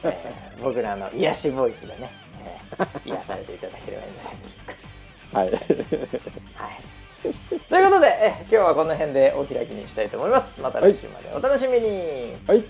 [0.04, 2.12] えー僕らの癒しボイスでね、
[2.46, 2.60] え
[3.06, 5.40] ー癒されていただければいいんじゃないでしょうか。
[5.40, 5.52] はい。
[5.52, 6.82] はい。
[7.70, 10.60] ということで、え今日はこの辺でお開きにしたいと思います。
[10.62, 12.36] また来週までお楽しみに。
[12.48, 12.64] はい。